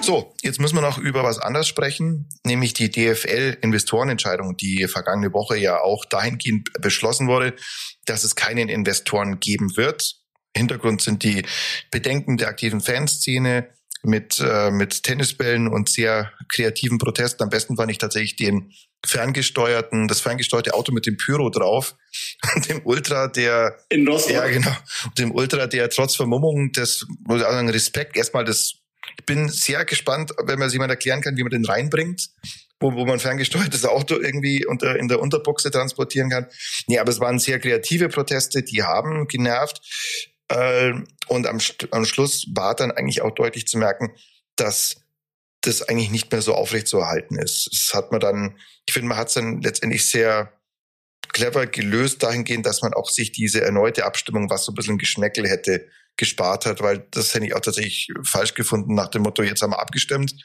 [0.02, 5.58] So, jetzt müssen wir noch über was anderes sprechen, nämlich die DFL-Investorenentscheidung, die vergangene Woche
[5.58, 7.54] ja auch dahingehend beschlossen wurde,
[8.06, 10.16] dass es keinen Investoren geben wird.
[10.58, 11.44] Hintergrund sind die
[11.92, 13.70] Bedenken der aktiven Fanszene
[14.02, 17.44] mit, äh, mit Tennisbällen und sehr kreativen Protesten.
[17.44, 18.74] Am besten fand ich tatsächlich den
[19.06, 21.96] ferngesteuerten, das ferngesteuerte Auto mit dem Pyro drauf
[22.56, 24.34] und dem Ultra, der in Rostock.
[24.34, 24.76] Ja, genau.
[25.06, 28.81] Und dem Ultra, der trotz Vermummung sagen, Respekt erstmal das
[29.18, 32.30] ich bin sehr gespannt, wenn man sich mal erklären kann, wie man den reinbringt,
[32.80, 36.48] wo, wo man ferngesteuertes Auto irgendwie unter, in der Unterbuchse transportieren kann.
[36.88, 39.82] Nee, aber es waren sehr kreative Proteste, die haben genervt.
[40.50, 40.94] Äh,
[41.28, 41.60] und am,
[41.92, 44.12] am Schluss war dann eigentlich auch deutlich zu merken,
[44.56, 44.98] dass
[45.62, 47.70] das eigentlich nicht mehr so aufrecht zu erhalten ist.
[47.72, 50.52] Das hat man dann, ich finde, man hat es dann letztendlich sehr
[51.34, 55.48] clever gelöst dahingehend, dass man auch sich diese erneute Abstimmung, was so ein bisschen Geschmäckel
[55.48, 55.88] hätte,
[56.22, 59.72] gespart hat, weil das hätte ich auch tatsächlich falsch gefunden nach dem Motto, jetzt haben
[59.72, 60.36] wir abgestimmt.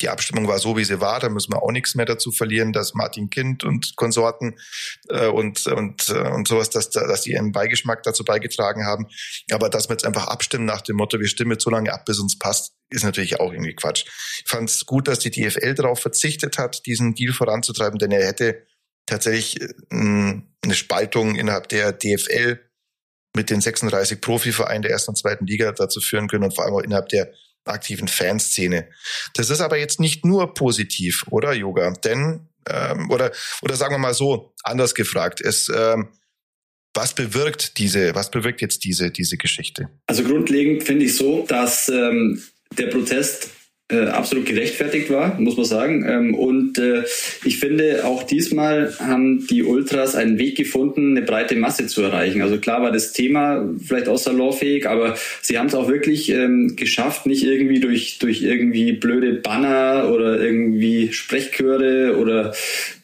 [0.00, 2.72] Die Abstimmung war so, wie sie war, da müssen wir auch nichts mehr dazu verlieren,
[2.72, 4.58] dass Martin Kind und Konsorten
[5.10, 9.08] äh, und, und, äh, und sowas, dass, dass die ihren Beigeschmack dazu beigetragen haben.
[9.52, 12.06] Aber dass wir jetzt einfach abstimmen nach dem Motto, wir stimmen jetzt so lange ab,
[12.06, 14.06] bis uns passt, ist natürlich auch irgendwie Quatsch.
[14.42, 18.26] Ich fand es gut, dass die DFL darauf verzichtet hat, diesen Deal voranzutreiben, denn er
[18.26, 18.66] hätte
[19.04, 22.69] tatsächlich äh, eine Spaltung innerhalb der DFL
[23.34, 26.74] mit den 36 Profivereinen der ersten und zweiten Liga dazu führen können und vor allem
[26.74, 27.32] auch innerhalb der
[27.64, 28.88] aktiven Fanszene.
[29.34, 31.92] Das ist aber jetzt nicht nur positiv, oder Yoga?
[32.04, 36.08] Denn ähm, oder oder sagen wir mal so anders gefragt, es ähm,
[36.94, 39.88] was bewirkt diese, was bewirkt jetzt diese diese Geschichte?
[40.06, 42.42] Also grundlegend finde ich so, dass ähm,
[42.76, 43.50] der Protest
[43.90, 46.04] äh, absolut gerechtfertigt war, muss man sagen.
[46.08, 47.04] Ähm, und äh,
[47.44, 52.42] ich finde, auch diesmal haben die Ultras einen Weg gefunden, eine breite Masse zu erreichen.
[52.42, 57.26] Also klar war das Thema vielleicht außerlauffähig, aber sie haben es auch wirklich ähm, geschafft,
[57.26, 62.52] nicht irgendwie durch, durch irgendwie blöde Banner oder irgendwie Sprechchöre oder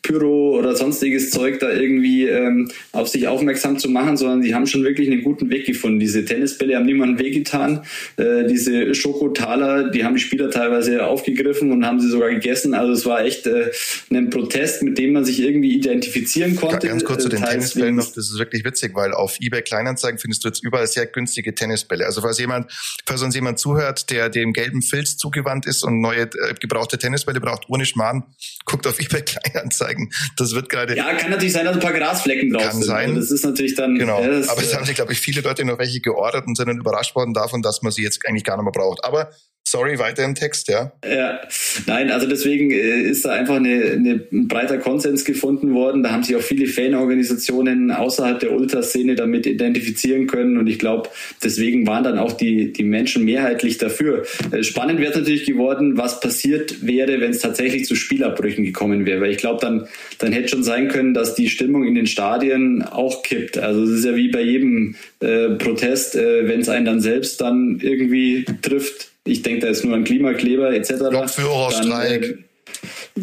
[0.06, 4.66] Pyro oder sonstiges Zeug da irgendwie ähm, auf sich aufmerksam zu machen, sondern sie haben
[4.66, 5.98] schon wirklich einen guten Weg gefunden.
[5.98, 7.82] Diese Tennisbälle haben niemandem wehgetan.
[8.16, 12.74] Äh, diese Schokotaler, die haben die Spieler teilweise aufgegriffen und haben sie sogar gegessen.
[12.74, 13.70] Also es war echt äh,
[14.10, 16.88] ein Protest, mit dem man sich irgendwie identifizieren konnte.
[16.88, 20.44] Ganz kurz zu den Tennisbällen noch, das ist wirklich witzig, weil auf eBay Kleinanzeigen findest
[20.44, 22.06] du jetzt überall sehr günstige Tennisbälle.
[22.06, 22.70] Also falls jemand,
[23.04, 27.40] falls uns jemand zuhört, der dem gelben Filz zugewandt ist und neue äh, gebrauchte Tennisbälle
[27.40, 28.24] braucht, ohne Schmarrn,
[28.64, 30.10] guckt auf eBay Kleinanzeigen zeigen.
[30.36, 30.96] Das wird gerade.
[30.96, 32.84] Ja, kann natürlich sein, dass ein paar Grasflecken drauf kann sind.
[32.84, 33.14] sein.
[33.14, 33.96] Das ist natürlich dann.
[33.98, 34.20] Genau.
[34.20, 36.68] Ja, das, Aber es haben sich, glaube ich, viele Leute noch welche geordert und sind
[36.68, 39.04] dann überrascht worden davon, dass man sie jetzt eigentlich gar nicht mehr braucht.
[39.04, 39.30] Aber
[39.68, 40.92] Sorry, weiter im Text, ja.
[41.04, 41.40] Ja,
[41.88, 46.04] nein, also deswegen äh, ist da einfach eine, eine, ein breiter Konsens gefunden worden.
[46.04, 51.08] Da haben sich auch viele Fanorganisationen außerhalb der Ultraszene damit identifizieren können und ich glaube,
[51.42, 54.24] deswegen waren dann auch die, die Menschen mehrheitlich dafür.
[54.52, 59.20] Äh, spannend wäre natürlich geworden, was passiert wäre, wenn es tatsächlich zu Spielabbrüchen gekommen wäre,
[59.20, 62.84] weil ich glaube, dann, dann hätte schon sein können, dass die Stimmung in den Stadien
[62.84, 63.58] auch kippt.
[63.58, 67.40] Also es ist ja wie bei jedem äh, Protest, äh, wenn es einen dann selbst
[67.40, 70.92] dann irgendwie trifft, ich denke da ist nur an Klimakleber etc.
[71.10, 72.22] Lokführerstreik.
[72.22, 72.45] Dann, äh,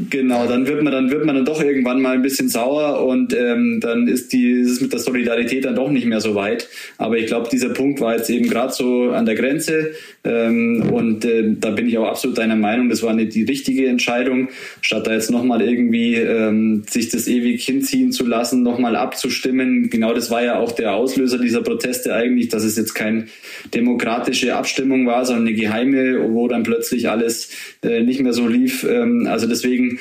[0.10, 3.32] Genau, dann wird man dann wird man dann doch irgendwann mal ein bisschen sauer und
[3.32, 6.68] ähm, dann ist die ist es mit der Solidarität dann doch nicht mehr so weit.
[6.98, 9.92] Aber ich glaube, dieser Punkt war jetzt eben gerade so an der Grenze
[10.24, 12.90] ähm, und äh, da bin ich auch absolut deiner Meinung.
[12.90, 14.50] Das war eine die richtige Entscheidung,
[14.82, 19.92] statt da jetzt nochmal irgendwie ähm, sich das ewig hinziehen zu lassen, nochmal abzustimmen.
[19.92, 23.28] Genau, das war ja auch der Auslöser dieser Proteste eigentlich, dass es jetzt keine
[23.76, 27.52] demokratische Abstimmung war, sondern eine geheime, wo dann plötzlich alles
[27.84, 28.84] äh, nicht mehr so lief.
[28.90, 30.00] Ähm, also deswegen deswegen,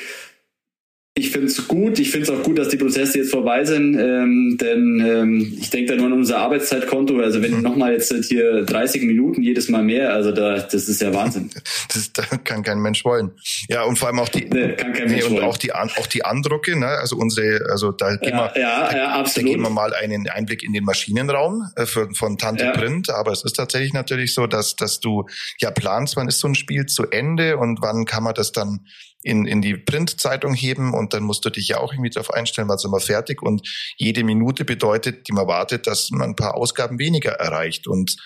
[1.15, 1.99] ich finde es gut.
[1.99, 5.69] Ich finde es auch gut, dass die Prozesse jetzt vorbei sind, ähm, denn ähm, ich
[5.69, 7.19] denke da nur an unser Arbeitszeitkonto.
[7.19, 7.61] Also wenn mhm.
[7.61, 11.51] nochmal jetzt hier 30 Minuten jedes Mal mehr, also da, das ist ja Wahnsinn.
[11.93, 13.33] Das, das kann kein Mensch wollen.
[13.69, 15.43] Ja, und vor allem auch die, nee, kann kein nee, Mensch und wollen.
[15.43, 16.87] auch die, auch die Andrucke, ne?
[16.87, 19.47] also unsere, also da geben ja, wir, ja, da, ja, absolut.
[19.47, 22.71] da geben wir mal einen Einblick in den Maschinenraum äh, für, von Tante ja.
[22.71, 23.11] Print.
[23.11, 25.25] Aber es ist tatsächlich natürlich so, dass, dass du
[25.59, 28.87] ja planst, wann ist so ein Spiel zu Ende und wann kann man das dann
[29.23, 32.69] in, in die Printzeitung heben und dann musst du dich ja auch irgendwie darauf einstellen,
[32.69, 33.41] was immer fertig.
[33.41, 37.87] Und jede Minute bedeutet, die man wartet, dass man ein paar Ausgaben weniger erreicht.
[37.87, 38.17] Und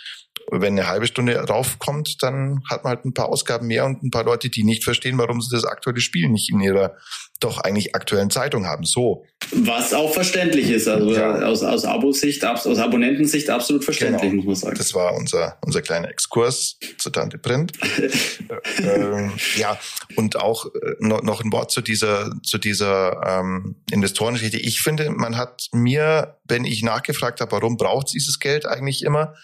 [0.50, 4.12] wenn eine halbe Stunde raufkommt, dann hat man halt ein paar Ausgaben mehr und ein
[4.12, 6.96] paar Leute, die nicht verstehen, warum sie das aktuelle Spiel nicht in ihrer
[7.40, 8.84] doch eigentlich aktuellen Zeitung haben.
[8.84, 9.26] So.
[9.52, 11.42] Was auch verständlich ist, also ja.
[11.46, 14.44] aus, aus Abosicht, aus Abonnentensicht absolut verständlich, genau.
[14.44, 14.78] muss man sagen.
[14.78, 17.74] Das war unser, unser kleiner Exkurs zu Tante Print.
[18.80, 19.80] ähm, ja,
[20.16, 24.58] und auch äh, noch, noch ein Wort zu dieser, zu dieser ähm, Investorengeschichte.
[24.58, 29.36] Ich finde, man hat mir, wenn ich nachgefragt habe, warum braucht dieses Geld eigentlich immer,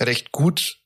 [0.00, 0.78] recht gut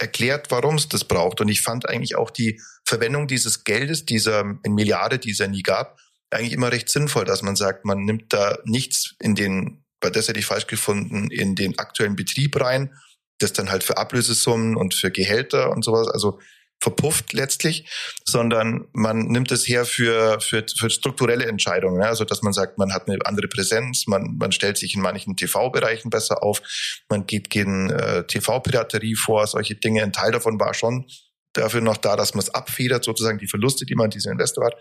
[0.00, 1.40] erklärt, warum es das braucht.
[1.40, 2.60] Und ich fand eigentlich auch die
[2.90, 5.98] Verwendung dieses Geldes, dieser Milliarde, die es ja nie gab,
[6.30, 10.28] eigentlich immer recht sinnvoll, dass man sagt, man nimmt da nichts in den, bei das
[10.28, 12.92] hätte ich falsch gefunden, in den aktuellen Betrieb rein,
[13.38, 16.08] das dann halt für Ablösesummen und für Gehälter und sowas.
[16.08, 16.40] Also
[16.82, 17.88] verpufft letztlich,
[18.24, 22.02] sondern man nimmt es her für, für, für strukturelle Entscheidungen.
[22.02, 25.36] Also dass man sagt, man hat eine andere Präsenz, man, man stellt sich in manchen
[25.36, 26.62] TV-Bereichen besser auf,
[27.08, 30.02] man geht gegen äh, TV-Piraterie vor, solche Dinge.
[30.02, 31.06] Ein Teil davon war schon
[31.52, 34.66] dafür noch da, dass man es abfedert, sozusagen die Verluste, die man an diesen Investor
[34.66, 34.74] hat.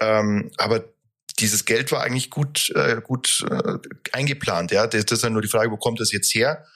[0.00, 0.84] Ähm, aber
[1.38, 3.78] dieses Geld war eigentlich gut, äh, gut äh,
[4.12, 4.70] eingeplant.
[4.70, 6.66] Ja, das, ist ja nur die Frage, wo kommt das jetzt her?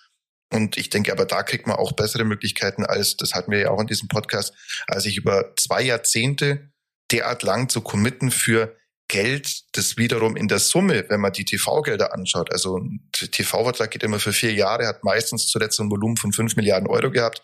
[0.53, 3.71] Und ich denke, aber da kriegt man auch bessere Möglichkeiten als, das hatten wir ja
[3.71, 4.55] auch in diesem Podcast,
[4.87, 6.71] als sich über zwei Jahrzehnte
[7.11, 8.77] derart lang zu committen für
[9.09, 14.03] Geld, das wiederum in der Summe, wenn man die TV-Gelder anschaut, also ein TV-Vertrag geht
[14.03, 17.42] immer für vier Jahre, hat meistens zuletzt ein Volumen von fünf Milliarden Euro gehabt,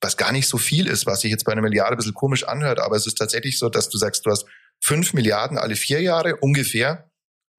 [0.00, 2.44] was gar nicht so viel ist, was sich jetzt bei einer Milliarde ein bisschen komisch
[2.44, 4.46] anhört, aber es ist tatsächlich so, dass du sagst, du hast
[4.80, 7.10] fünf Milliarden alle vier Jahre ungefähr,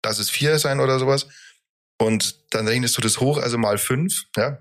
[0.05, 1.27] lass es vier sein oder sowas,
[1.99, 4.59] und dann rechnest du das hoch, also mal fünf, ja,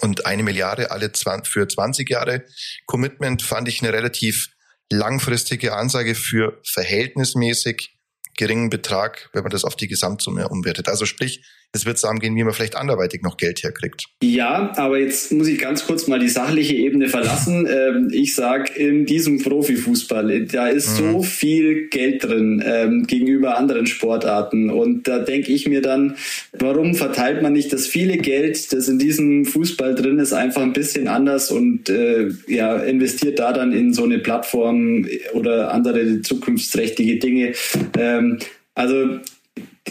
[0.00, 2.44] und eine Milliarde alle 20, für 20 Jahre
[2.86, 4.48] Commitment fand ich eine relativ
[4.90, 7.97] langfristige Ansage für verhältnismäßig
[8.38, 10.88] geringen Betrag, wenn man das auf die Gesamtsumme umwertet.
[10.88, 14.06] Also sprich, es wird darum gehen, wie man vielleicht anderweitig noch Geld herkriegt.
[14.22, 17.66] Ja, aber jetzt muss ich ganz kurz mal die sachliche Ebene verlassen.
[17.78, 21.12] Ähm, ich sag, in diesem Profifußball, da ist mhm.
[21.12, 24.70] so viel Geld drin ähm, gegenüber anderen Sportarten.
[24.70, 26.16] Und da denke ich mir dann,
[26.52, 30.72] warum verteilt man nicht das viele Geld, das in diesem Fußball drin ist, einfach ein
[30.72, 37.18] bisschen anders und äh, ja, investiert da dann in so eine Plattform oder andere zukunftsträchtige
[37.18, 37.52] Dinge.
[37.98, 38.38] Ähm,
[38.74, 39.20] also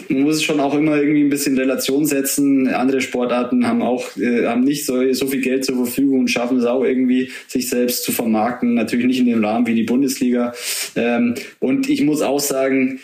[0.08, 2.68] man muss es schon auch immer irgendwie ein bisschen Relation setzen.
[2.68, 6.58] Andere Sportarten haben auch äh, haben nicht so, so viel Geld zur Verfügung und schaffen
[6.58, 8.74] es auch irgendwie, sich selbst zu vermarkten.
[8.74, 10.52] Natürlich nicht in dem Rahmen wie die Bundesliga.
[10.96, 13.00] Ähm, und ich muss auch sagen,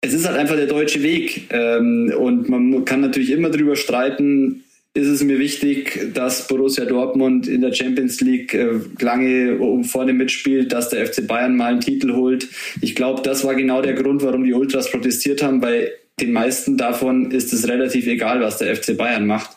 [0.00, 1.48] es ist halt einfach der deutsche Weg.
[1.50, 7.48] Ähm, und man kann natürlich immer drüber streiten, ist es mir wichtig, dass Borussia Dortmund
[7.48, 12.12] in der Champions League äh, lange vorne mitspielt, dass der FC Bayern mal einen Titel
[12.12, 12.48] holt.
[12.82, 16.76] Ich glaube, das war genau der Grund, warum die Ultras protestiert haben, weil den meisten
[16.76, 19.50] davon ist es relativ egal, was der FC Bayern macht,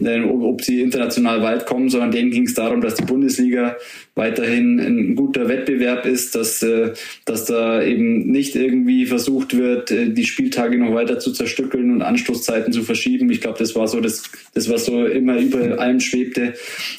[0.00, 3.76] ob sie international weit kommen, sondern denen ging es darum, dass die Bundesliga
[4.16, 6.94] weiterhin ein guter Wettbewerb ist, dass, äh,
[7.26, 12.02] dass da eben nicht irgendwie versucht wird, äh, die Spieltage noch weiter zu zerstückeln und
[12.02, 13.30] Anstoßzeiten zu verschieben.
[13.30, 14.22] Ich glaube, das war so das,
[14.54, 16.54] das, was so immer über allem schwebte.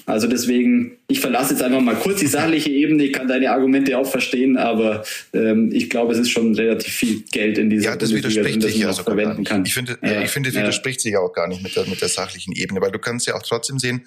[0.05, 3.05] Also deswegen, ich verlasse jetzt einfach mal kurz die sachliche Ebene.
[3.05, 5.03] Ich kann deine Argumente auch verstehen, aber
[5.33, 8.61] ähm, ich glaube, es ist schon relativ viel Geld in dieser ja, das Bundesliga, widerspricht
[8.61, 9.65] sich ja sogar verwenden kann.
[9.65, 11.99] Ich finde, ja, ich finde, es widerspricht sich ja auch gar nicht mit der, mit
[11.99, 14.03] der sachlichen Ebene, weil du kannst ja auch trotzdem sehen,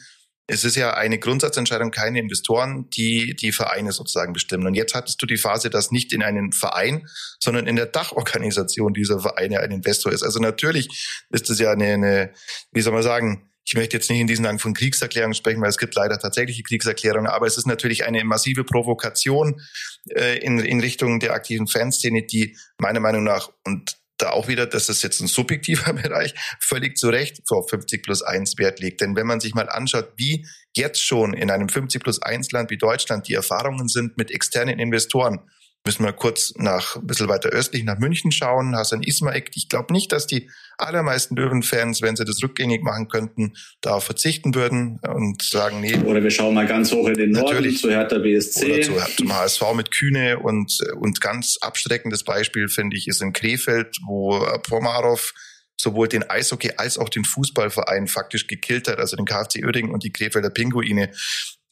[0.50, 4.66] es ist ja eine Grundsatzentscheidung, keine Investoren, die die Vereine sozusagen bestimmen.
[4.66, 7.06] Und jetzt hattest du die Phase, dass nicht in einem Verein,
[7.38, 10.24] sondern in der Dachorganisation dieser Vereine ein Investor ist.
[10.24, 10.88] Also natürlich
[11.30, 12.32] ist es ja eine, eine
[12.72, 15.68] wie soll man sagen, ich möchte jetzt nicht in diesen Tagen von Kriegserklärungen sprechen, weil
[15.68, 19.60] es gibt leider tatsächliche Kriegserklärungen, aber es ist natürlich eine massive Provokation
[20.08, 24.66] äh, in, in Richtung der aktiven Fanszene, die meiner Meinung nach, und da auch wieder,
[24.66, 29.00] das ist jetzt ein subjektiver Bereich, völlig zu Recht vor 50 plus 1 Wert legt.
[29.00, 32.70] Denn wenn man sich mal anschaut, wie jetzt schon in einem 50 plus 1 Land
[32.70, 35.40] wie Deutschland die Erfahrungen sind mit externen Investoren,
[35.86, 39.42] Müssen wir kurz nach ein bisschen weiter östlich nach München schauen, Hassan Ismail.
[39.54, 44.54] Ich glaube nicht, dass die allermeisten Löwenfans, wenn sie das rückgängig machen könnten, darauf verzichten
[44.54, 45.96] würden und sagen, nee.
[45.96, 47.80] Oder wir schauen mal ganz hoch in den Norden natürlich.
[47.80, 48.90] zu Hertha BSC.
[48.90, 53.32] Oder zu, zum HSV mit Kühne und, und ganz abschreckendes Beispiel, finde ich, ist in
[53.32, 55.32] Krefeld, wo Pomarov
[55.80, 60.04] sowohl den Eishockey als auch den Fußballverein faktisch gekillt hat, also den KfC Uerdingen und
[60.04, 61.10] die Krefelder Pinguine.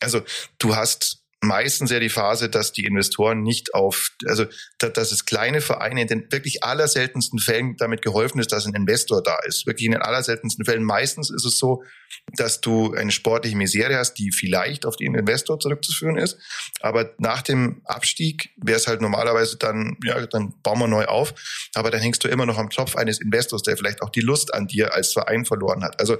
[0.01, 0.23] Also
[0.59, 4.47] du hast meistens ja die Phase, dass die Investoren nicht auf, also
[4.79, 9.23] dass es kleine Vereine in den wirklich allerseltensten Fällen damit geholfen ist, dass ein Investor
[9.23, 9.67] da ist.
[9.67, 10.83] Wirklich in den allerseltensten Fällen.
[10.83, 11.85] Meistens ist es so,
[12.37, 16.39] dass du eine sportliche Misere hast, die vielleicht auf den Investor zurückzuführen ist.
[16.81, 21.35] Aber nach dem Abstieg wäre es halt normalerweise dann, ja, dann bauen wir neu auf.
[21.75, 24.55] Aber dann hängst du immer noch am Tropf eines Investors, der vielleicht auch die Lust
[24.55, 26.01] an dir als Verein verloren hat.
[26.01, 26.17] Also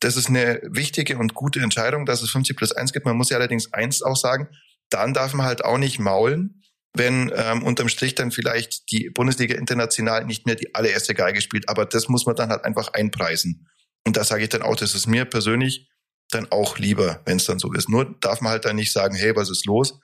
[0.00, 3.06] das ist eine wichtige und gute Entscheidung, dass es 50 plus 1 gibt.
[3.06, 4.48] Man muss ja allerdings eins auch sagen,
[4.90, 6.62] dann darf man halt auch nicht maulen,
[6.94, 11.68] wenn ähm, unterm Strich dann vielleicht die Bundesliga international nicht mehr die allererste Geige spielt.
[11.68, 13.68] Aber das muss man dann halt einfach einpreisen.
[14.06, 15.88] Und da sage ich dann auch, das ist mir persönlich
[16.30, 17.88] dann auch lieber, wenn es dann so ist.
[17.88, 20.00] Nur darf man halt dann nicht sagen, hey, was ist los?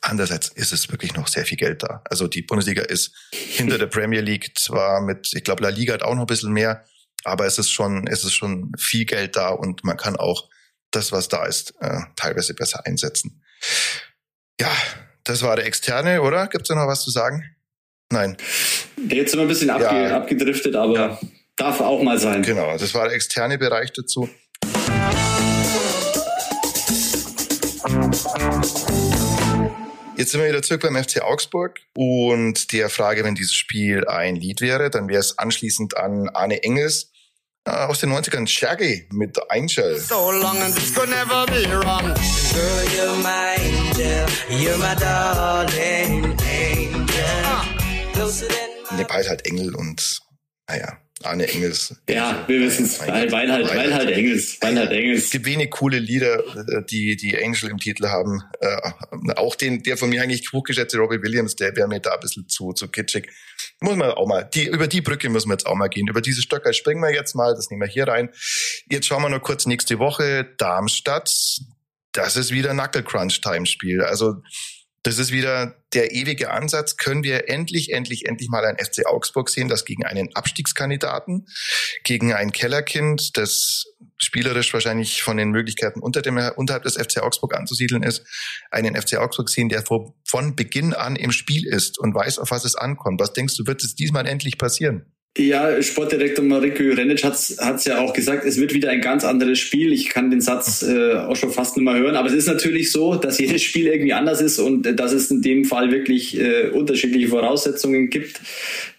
[0.00, 2.02] Andererseits ist es wirklich noch sehr viel Geld da.
[2.04, 6.02] Also die Bundesliga ist hinter der Premier League zwar mit, ich glaube, La Liga hat
[6.02, 6.84] auch noch ein bisschen mehr,
[7.24, 10.48] aber es ist schon, es ist schon viel Geld da und man kann auch
[10.90, 13.42] das, was da ist, äh, teilweise besser einsetzen.
[14.60, 14.70] Ja,
[15.24, 16.46] das war der externe, oder?
[16.46, 17.56] Gibt es noch was zu sagen?
[18.10, 18.36] Nein.
[19.08, 20.16] Jetzt sind wir ein bisschen abge ja.
[20.16, 21.20] abgedriftet, aber ja.
[21.56, 22.42] Darf auch mal sein.
[22.42, 24.28] Genau, das war der externe Bereich dazu.
[30.16, 34.36] Jetzt sind wir wieder zurück beim FC Augsburg und der Frage, wenn dieses Spiel ein
[34.36, 37.12] Lied wäre, dann wäre es anschließend an Arne Engels
[37.68, 39.98] Uh, aus den 90ern Shaggy mit Angel.
[39.98, 42.14] So long and this could never be wrong.
[42.54, 47.24] Girl, you're my angel, you're my darling angel.
[47.44, 48.96] Ah.
[48.96, 50.20] Nepal halt Engel und,
[50.68, 51.94] naja, Arne Engels.
[52.10, 53.00] Ja, wir wissen es.
[53.00, 54.58] Weil, weil, halt, weil halt Engels.
[54.60, 55.24] Weil halt Engels.
[55.24, 58.42] Es gibt wenig coole Lieder, äh, die, die Angel im Titel haben.
[58.60, 62.20] Äh, auch den, der von mir eigentlich hochgeschätzte Robbie Williams, der wäre mir da ein
[62.20, 63.30] bisschen zu, zu kitschig.
[63.80, 66.06] muss man auch mal, die, über die Brücke müssen wir jetzt auch mal gehen.
[66.06, 68.28] Über diese Stöcker springen wir jetzt mal, das nehmen wir hier rein.
[68.90, 71.32] Jetzt schauen wir noch kurz nächste Woche, Darmstadt.
[72.12, 74.02] Das ist wieder Knuckle Crunch Time Spiel.
[74.02, 74.42] Also,
[75.06, 76.96] das ist wieder der ewige Ansatz.
[76.96, 81.46] Können wir endlich, endlich, endlich mal ein FC Augsburg sehen, das gegen einen Abstiegskandidaten,
[82.02, 83.84] gegen ein Kellerkind, das
[84.18, 88.26] spielerisch wahrscheinlich von den Möglichkeiten unter dem, unterhalb des FC Augsburg anzusiedeln ist,
[88.72, 92.50] einen FC Augsburg sehen, der vor, von Beginn an im Spiel ist und weiß, auf
[92.50, 93.20] was es ankommt.
[93.20, 95.15] Was denkst du, wird es diesmal endlich passieren?
[95.36, 99.58] Ja, Sportdirektor Mariko Jurenic hat es ja auch gesagt, es wird wieder ein ganz anderes
[99.58, 99.92] Spiel.
[99.92, 102.90] Ich kann den Satz äh, auch schon fast nicht mehr hören, aber es ist natürlich
[102.90, 106.40] so, dass jedes Spiel irgendwie anders ist und äh, dass es in dem Fall wirklich
[106.40, 108.40] äh, unterschiedliche Voraussetzungen gibt.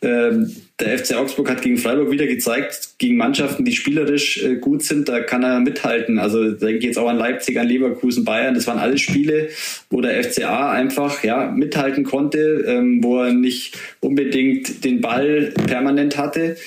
[0.04, 4.84] Ähm, der FC Augsburg hat gegen Freiburg wieder gezeigt, gegen Mannschaften, die spielerisch äh, gut
[4.84, 6.20] sind, da kann er mithalten.
[6.20, 8.54] Also denke ich jetzt auch an Leipzig, an Leverkusen, Bayern.
[8.54, 9.50] Das waren alles Spiele,
[9.90, 16.16] wo der FCA einfach ja mithalten konnte, ähm, wo er nicht unbedingt den Ball permanent
[16.16, 16.58] hatte.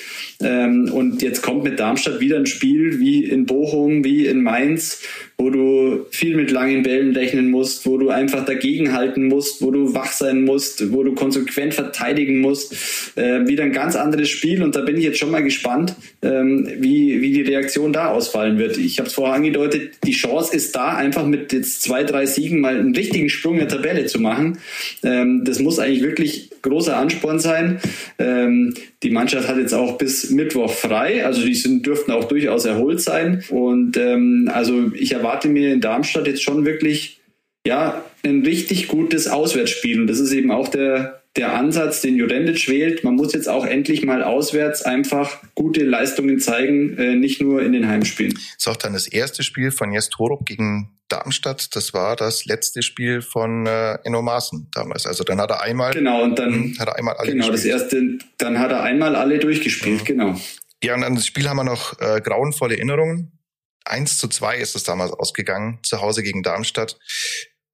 [0.41, 5.03] Ähm, und jetzt kommt mit Darmstadt wieder ein Spiel wie in Bochum, wie in Mainz,
[5.41, 9.95] wo du viel mit langen Bällen rechnen musst, wo du einfach dagegenhalten musst, wo du
[9.95, 12.73] wach sein musst, wo du konsequent verteidigen musst.
[13.15, 16.69] Äh, wieder ein ganz anderes Spiel und da bin ich jetzt schon mal gespannt, ähm,
[16.77, 18.77] wie, wie die Reaktion da ausfallen wird.
[18.77, 22.59] Ich habe es vorher angedeutet, die Chance ist da, einfach mit jetzt zwei, drei Siegen
[22.59, 24.59] mal einen richtigen Sprung in der Tabelle zu machen.
[25.03, 27.79] Ähm, das muss eigentlich wirklich großer Ansporn sein.
[28.19, 32.65] Ähm, die Mannschaft hat jetzt auch bis Mittwoch frei, also die sind, dürften auch durchaus
[32.65, 33.43] erholt sein.
[33.49, 37.19] Und ähm, also ich erwarte mir in Darmstadt jetzt schon wirklich
[37.65, 39.99] ja ein richtig gutes Auswärtsspiel.
[40.01, 43.03] Und das ist eben auch der der Ansatz, den Jurendic wählt.
[43.03, 47.71] Man muss jetzt auch endlich mal auswärts einfach gute Leistungen zeigen, äh, nicht nur in
[47.71, 48.37] den Heimspielen.
[48.57, 51.75] Ist auch dann das erste Spiel von Jes Torup gegen Darmstadt.
[51.75, 55.05] Das war das letzte Spiel von äh, Enno Maaßen damals.
[55.05, 57.75] Also dann hat er einmal genau und dann hm, hat er einmal alle genau gespielt.
[57.75, 58.17] das erste.
[58.37, 60.01] Dann hat er einmal alle durchgespielt.
[60.01, 60.05] Mhm.
[60.05, 60.39] Genau.
[60.83, 63.37] Ja und an das Spiel haben wir noch äh, grauenvolle Erinnerungen.
[63.85, 66.97] 1 zu 2 ist es damals ausgegangen, zu Hause gegen Darmstadt.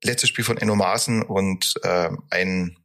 [0.03, 2.77] Letztes Spiel von Enno Maaßen und äh, ein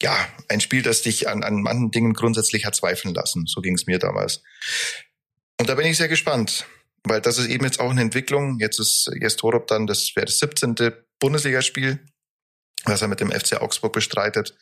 [0.00, 0.16] ja,
[0.48, 3.46] ein Spiel, das dich an, an manchen Dingen grundsätzlich hat zweifeln lassen.
[3.46, 4.42] So ging es mir damals.
[5.58, 6.66] Und da bin ich sehr gespannt,
[7.04, 8.58] weil das ist eben jetzt auch eine Entwicklung.
[8.60, 10.74] Jetzt ist jetzt Torup dann, das wäre das 17.
[11.18, 12.04] Bundesligaspiel,
[12.84, 14.56] was er mit dem FC Augsburg bestreitet.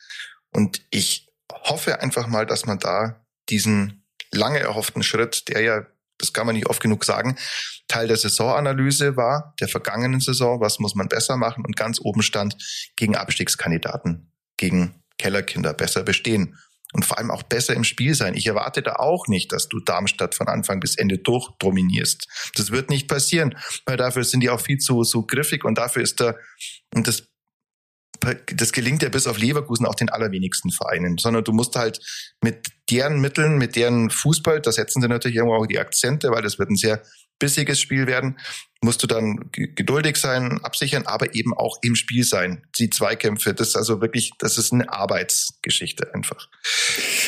[0.53, 5.85] Und ich hoffe einfach mal, dass man da diesen lange erhofften Schritt, der ja,
[6.17, 7.37] das kann man nicht oft genug sagen,
[7.87, 12.21] Teil der Saisonanalyse war, der vergangenen Saison, was muss man besser machen und ganz oben
[12.21, 12.57] stand
[12.95, 16.57] gegen Abstiegskandidaten, gegen Kellerkinder besser bestehen
[16.97, 18.33] und vor allem auch besser im Spiel sein.
[18.33, 22.27] Ich erwarte da auch nicht, dass du Darmstadt von Anfang bis Ende durchdominierst.
[22.55, 26.01] Das wird nicht passieren, weil dafür sind die auch viel zu so griffig und dafür
[26.01, 26.35] ist da
[26.93, 27.27] und das
[28.47, 31.99] das gelingt ja bis auf Leverkusen auch den allerwenigsten Vereinen, sondern du musst halt
[32.41, 36.41] mit deren Mitteln, mit deren Fußball, da setzen sie natürlich irgendwo auch die Akzente, weil
[36.41, 37.03] das wird ein sehr
[37.39, 38.37] bissiges Spiel werden,
[38.81, 42.63] musst du dann geduldig sein, absichern, aber eben auch im Spiel sein.
[42.77, 46.47] Die Zweikämpfe, das ist also wirklich, das ist eine Arbeitsgeschichte einfach.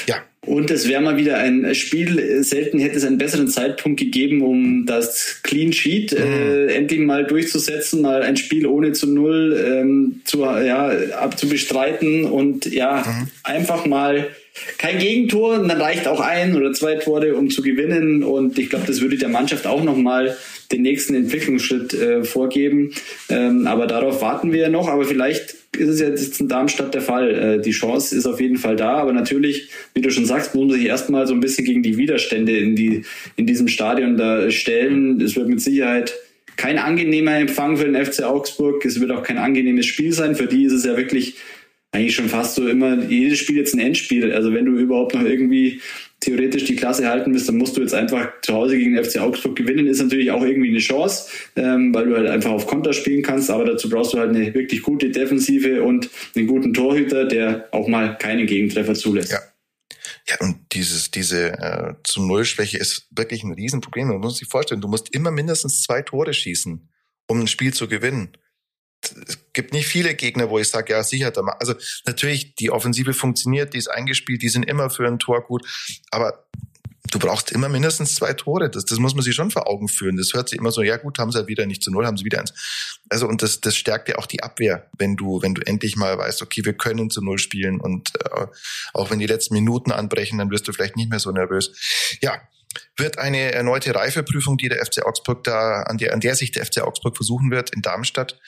[0.08, 0.18] Ja.
[0.46, 4.86] Und es wäre mal wieder ein Spiel, selten hätte es einen besseren Zeitpunkt gegeben, um
[4.86, 6.70] das Clean Sheet äh, mhm.
[6.70, 10.88] endlich mal durchzusetzen, mal ein Spiel ohne zu Null ähm, zu, ja,
[11.18, 13.28] abzubestreiten und ja, mhm.
[13.44, 14.30] einfach mal
[14.78, 18.24] kein Gegentor, und dann reicht auch ein oder zwei Tore, um zu gewinnen.
[18.24, 20.38] Und ich glaube, das würde der Mannschaft auch nochmal
[20.72, 22.92] den nächsten Entwicklungsschritt äh, vorgeben.
[23.30, 24.88] Ähm, aber darauf warten wir noch.
[24.88, 27.34] Aber vielleicht ist es jetzt in Darmstadt der Fall.
[27.34, 28.94] Äh, die Chance ist auf jeden Fall da.
[28.94, 31.98] Aber natürlich, wie du schon sagst, muss man sich erstmal so ein bisschen gegen die
[31.98, 33.04] Widerstände in, die,
[33.36, 35.20] in diesem Stadion da stellen.
[35.22, 36.14] Es wird mit Sicherheit
[36.56, 38.84] kein angenehmer Empfang für den FC Augsburg.
[38.86, 40.36] Es wird auch kein angenehmes Spiel sein.
[40.36, 41.36] Für die ist es ja wirklich
[41.92, 44.32] eigentlich schon fast so immer jedes Spiel jetzt ein Endspiel.
[44.32, 45.82] Also wenn du überhaupt noch irgendwie
[46.20, 49.20] theoretisch die Klasse halten willst, dann musst du jetzt einfach zu Hause gegen den FC
[49.20, 49.88] Augsburg gewinnen.
[49.88, 53.50] Ist natürlich auch irgendwie eine Chance, ähm, weil du halt einfach auf Konter spielen kannst.
[53.50, 57.88] Aber dazu brauchst du halt eine wirklich gute Defensive und einen guten Torhüter, der auch
[57.88, 59.32] mal keinen Gegentreffer zulässt.
[59.32, 59.40] Ja.
[60.28, 64.10] Ja, und dieses, diese äh, zu Null-Schwäche ist wirklich ein Riesenproblem.
[64.10, 66.88] Man muss sich vorstellen, du musst immer mindestens zwei Tore schießen,
[67.28, 68.38] um ein Spiel zu gewinnen
[69.28, 71.74] es gibt nicht viele Gegner, wo ich sage, ja, sicher, also
[72.06, 75.68] natürlich, die Offensive funktioniert, die ist eingespielt, die sind immer für ein Tor gut,
[76.12, 76.46] aber
[77.12, 78.70] du brauchst immer mindestens zwei Tore.
[78.70, 80.16] Das, das muss man sich schon vor Augen führen.
[80.16, 82.16] Das hört sich immer so, ja gut, haben sie ja wieder nicht zu null, haben
[82.16, 82.54] sie wieder eins.
[83.10, 86.18] Also und das, das stärkt ja auch die Abwehr, wenn du, wenn du endlich mal
[86.18, 88.48] weißt, okay, wir können zu null spielen und äh,
[88.94, 91.74] auch wenn die letzten Minuten anbrechen, dann wirst du vielleicht nicht mehr so nervös.
[92.22, 92.40] Ja,
[92.96, 96.66] wird eine erneute Reifeprüfung, die der FC Augsburg da, an der, an der sich der
[96.66, 98.40] FC Augsburg versuchen wird in Darmstadt.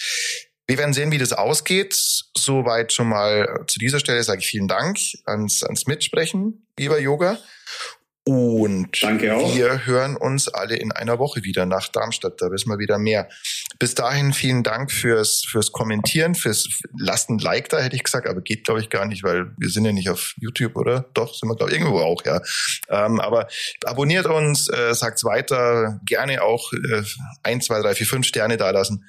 [0.72, 1.93] Wir werden sehen, wie das ausgeht.
[2.38, 7.38] Soweit schon mal zu dieser Stelle sage ich vielen Dank ans, ans Mitsprechen, lieber Yoga.
[8.24, 12.39] Und wir hören uns alle in einer Woche wieder nach Darmstadt.
[12.39, 13.28] Da wissen wir wieder mehr.
[13.80, 18.30] Bis dahin vielen Dank fürs, fürs Kommentieren, fürs Lasst ein Like da, hätte ich gesagt,
[18.30, 21.09] aber geht glaube ich gar nicht, weil wir sind ja nicht auf YouTube, oder?
[21.15, 22.39] Doch, sind wir glaube ich irgendwo auch, ja.
[22.88, 23.49] Ähm, aber
[23.84, 27.03] abonniert uns, äh, sagt's weiter, gerne auch äh,
[27.43, 29.03] 1, 2, 3, 4, 5 Sterne da lassen.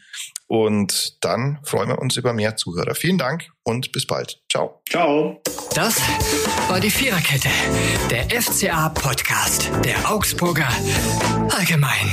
[0.46, 2.94] Und dann freuen wir uns über mehr Zuhörer.
[2.94, 4.42] Vielen Dank und bis bald.
[4.50, 4.82] Ciao.
[4.88, 5.40] Ciao.
[5.74, 6.00] Das
[6.68, 7.48] war die Viererkette,
[8.10, 10.68] der FCA-Podcast der Augsburger
[11.48, 12.10] Allgemein.